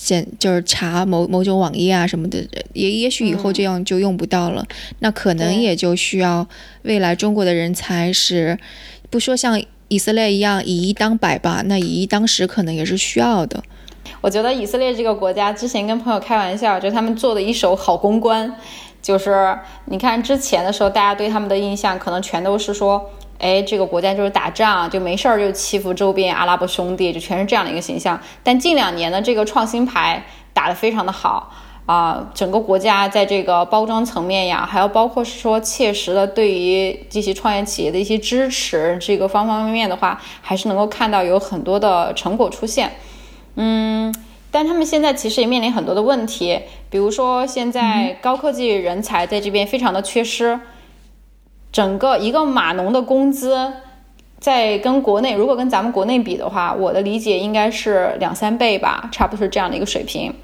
[0.00, 2.38] 检就是查某某种网页啊什么的，
[2.72, 4.64] 也也许以后这样就用不到了。
[5.00, 6.46] 那可能也就需要
[6.82, 8.56] 未来中国的人才是，
[9.10, 13.62] 不说像以色列一样以一当百吧，那以一当十可能也是需要的。
[14.20, 18.54] 我觉得以色列这个国家之前跟朋友开玩笑，就他们做的一手好公关，
[19.02, 23.10] 就是你看之前的时候，大家对他们的印象可能全都是说。
[23.38, 28.20] 哎，这个国家就是打仗，就没事儿就欺负周边阿拉伯兄弟，就全是这样的一个形象。
[28.42, 31.52] 但近两年的这个创新牌打得非常的好
[31.86, 42.92] 啊，整个国家在这个包装层面呀，还有包括说切实的对于这些创业企业的一些支持，这个方方面面的话，还是能够看到有很多的成果出现。
[43.54, 44.12] 嗯，
[44.50, 46.58] 但他们现在其实也面临很多的问题，
[46.90, 50.58] 比如说现在高科技人才在这边非常的缺失。
[51.78, 53.72] 整个一个码农的工资，
[54.40, 60.34] 在跟国内，如果跟咱们国内比的话，我的理解应该是两三倍吧，差不多是这样的一个水平。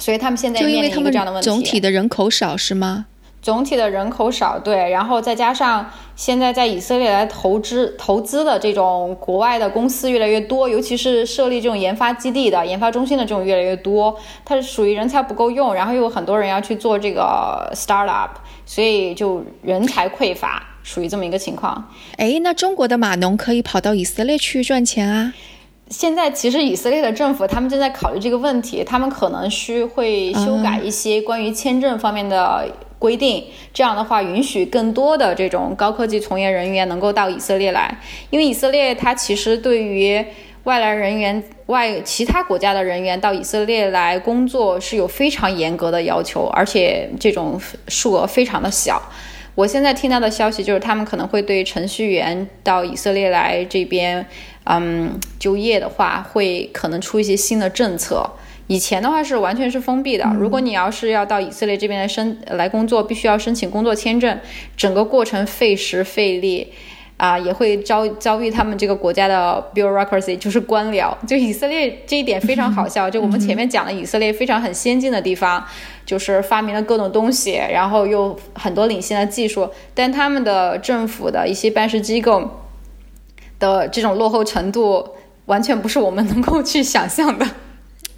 [0.00, 1.48] 所以他们现在面临一个这样的问题。
[1.48, 3.06] 总体的人口少是吗？
[3.40, 18.30] 总体的人口少，对，然后再加上现在在以色列来投资投资的这种国外的公司越来越多，尤其是设立这种研发基地的研发中心的这种越来越多，它是属于人才不够用，然后又有很多人要去做这个 startup。
[18.66, 21.90] 所以就人才匮乏，属于这么一个情况。
[22.18, 25.32] 哎，那中国的码农可以跑到以色列去赚钱啊？
[25.88, 37.98] 现在其实以色列的政府他们正在考虑这个问题，他们可能需会修改一些关于签证方面的规定，这样的话允许更多的这种高科技从业人员能够到以色列来，
[38.30, 40.22] 因为以色列它其实对于。
[40.66, 49.00] 外来人员、外其他国家的人员到以色列来工作是有非常严格的要求，而且这种数额非常的小。
[49.54, 54.26] 我现在听到的消息就是，他们可能会对程序员到以色列来这边，
[54.64, 58.28] 嗯，就业的话，会可能出一些新的政策，
[58.66, 64.36] 以前的话是完全是封闭的，如果你要是要到以色列这边来申来工作，必须要申请工作签证，
[64.76, 66.72] 整个过程费时费力。
[67.16, 71.16] 啊，也会遭遭遇他们这个国家的 bureaucracy，就是官僚。
[71.26, 73.08] 就以色列这一点非常好笑。
[73.08, 75.64] 就我们前面讲了，以色列非常很先进的地方，
[76.04, 79.66] 就是发明了各种东西，然后又很多领先的技术。
[79.94, 82.62] 但他们的政府的一些办事机构
[83.58, 85.08] 的这种落后程度，
[85.46, 87.46] 完全不是我们能够去想象的。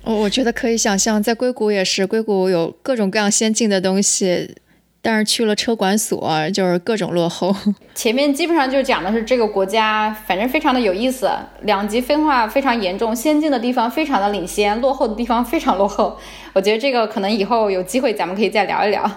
[0.03, 4.57] 我我觉得可以想象，在硅谷也是，硅谷有各种各样先进的东西。
[5.01, 7.55] 但是去了车管所，就是各种落后。
[7.95, 11.31] 前面基本上就讲的是这个国家，反正非常的有意思，
[11.63, 16.19] 两极分化非常严重，先进的地方非常的领先，落后的地方非常落后。
[16.53, 19.11] 我觉得这个可能以后有机会咱们可以再聊一聊。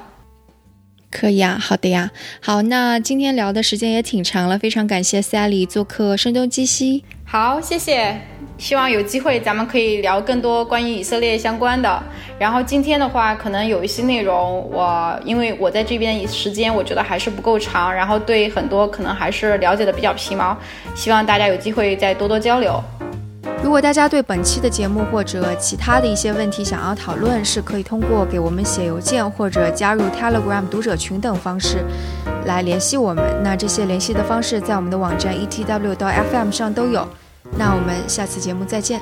[1.12, 2.10] 可以啊，好的呀，
[2.40, 7.04] 好，那今天聊的时间也挺长了，非常感谢 Sally 做客声东击西。
[7.26, 8.20] 好，谢谢。
[8.58, 12.02] 希望有机会咱们可以聊更多关于以色列相关的。
[12.38, 20.56] 然后今天的话，可能有一些内容，我因为我在这边时间我觉得还是不够长，然后对很多可能还是了解的比较皮毛。
[20.96, 22.82] 希望大家有机会再多多交流。
[23.64, 31.84] 如果大家对本期的节目或者其他的一些问题想要讨论，是可以通过给我们写邮件或者加入 Telegram 读者群等方式
[32.46, 33.24] 来联系我们。
[33.44, 37.08] 那这些联系的方式在我们的网站 etw 到 fm 上都有。
[37.58, 39.02] 那我们下次节目再见。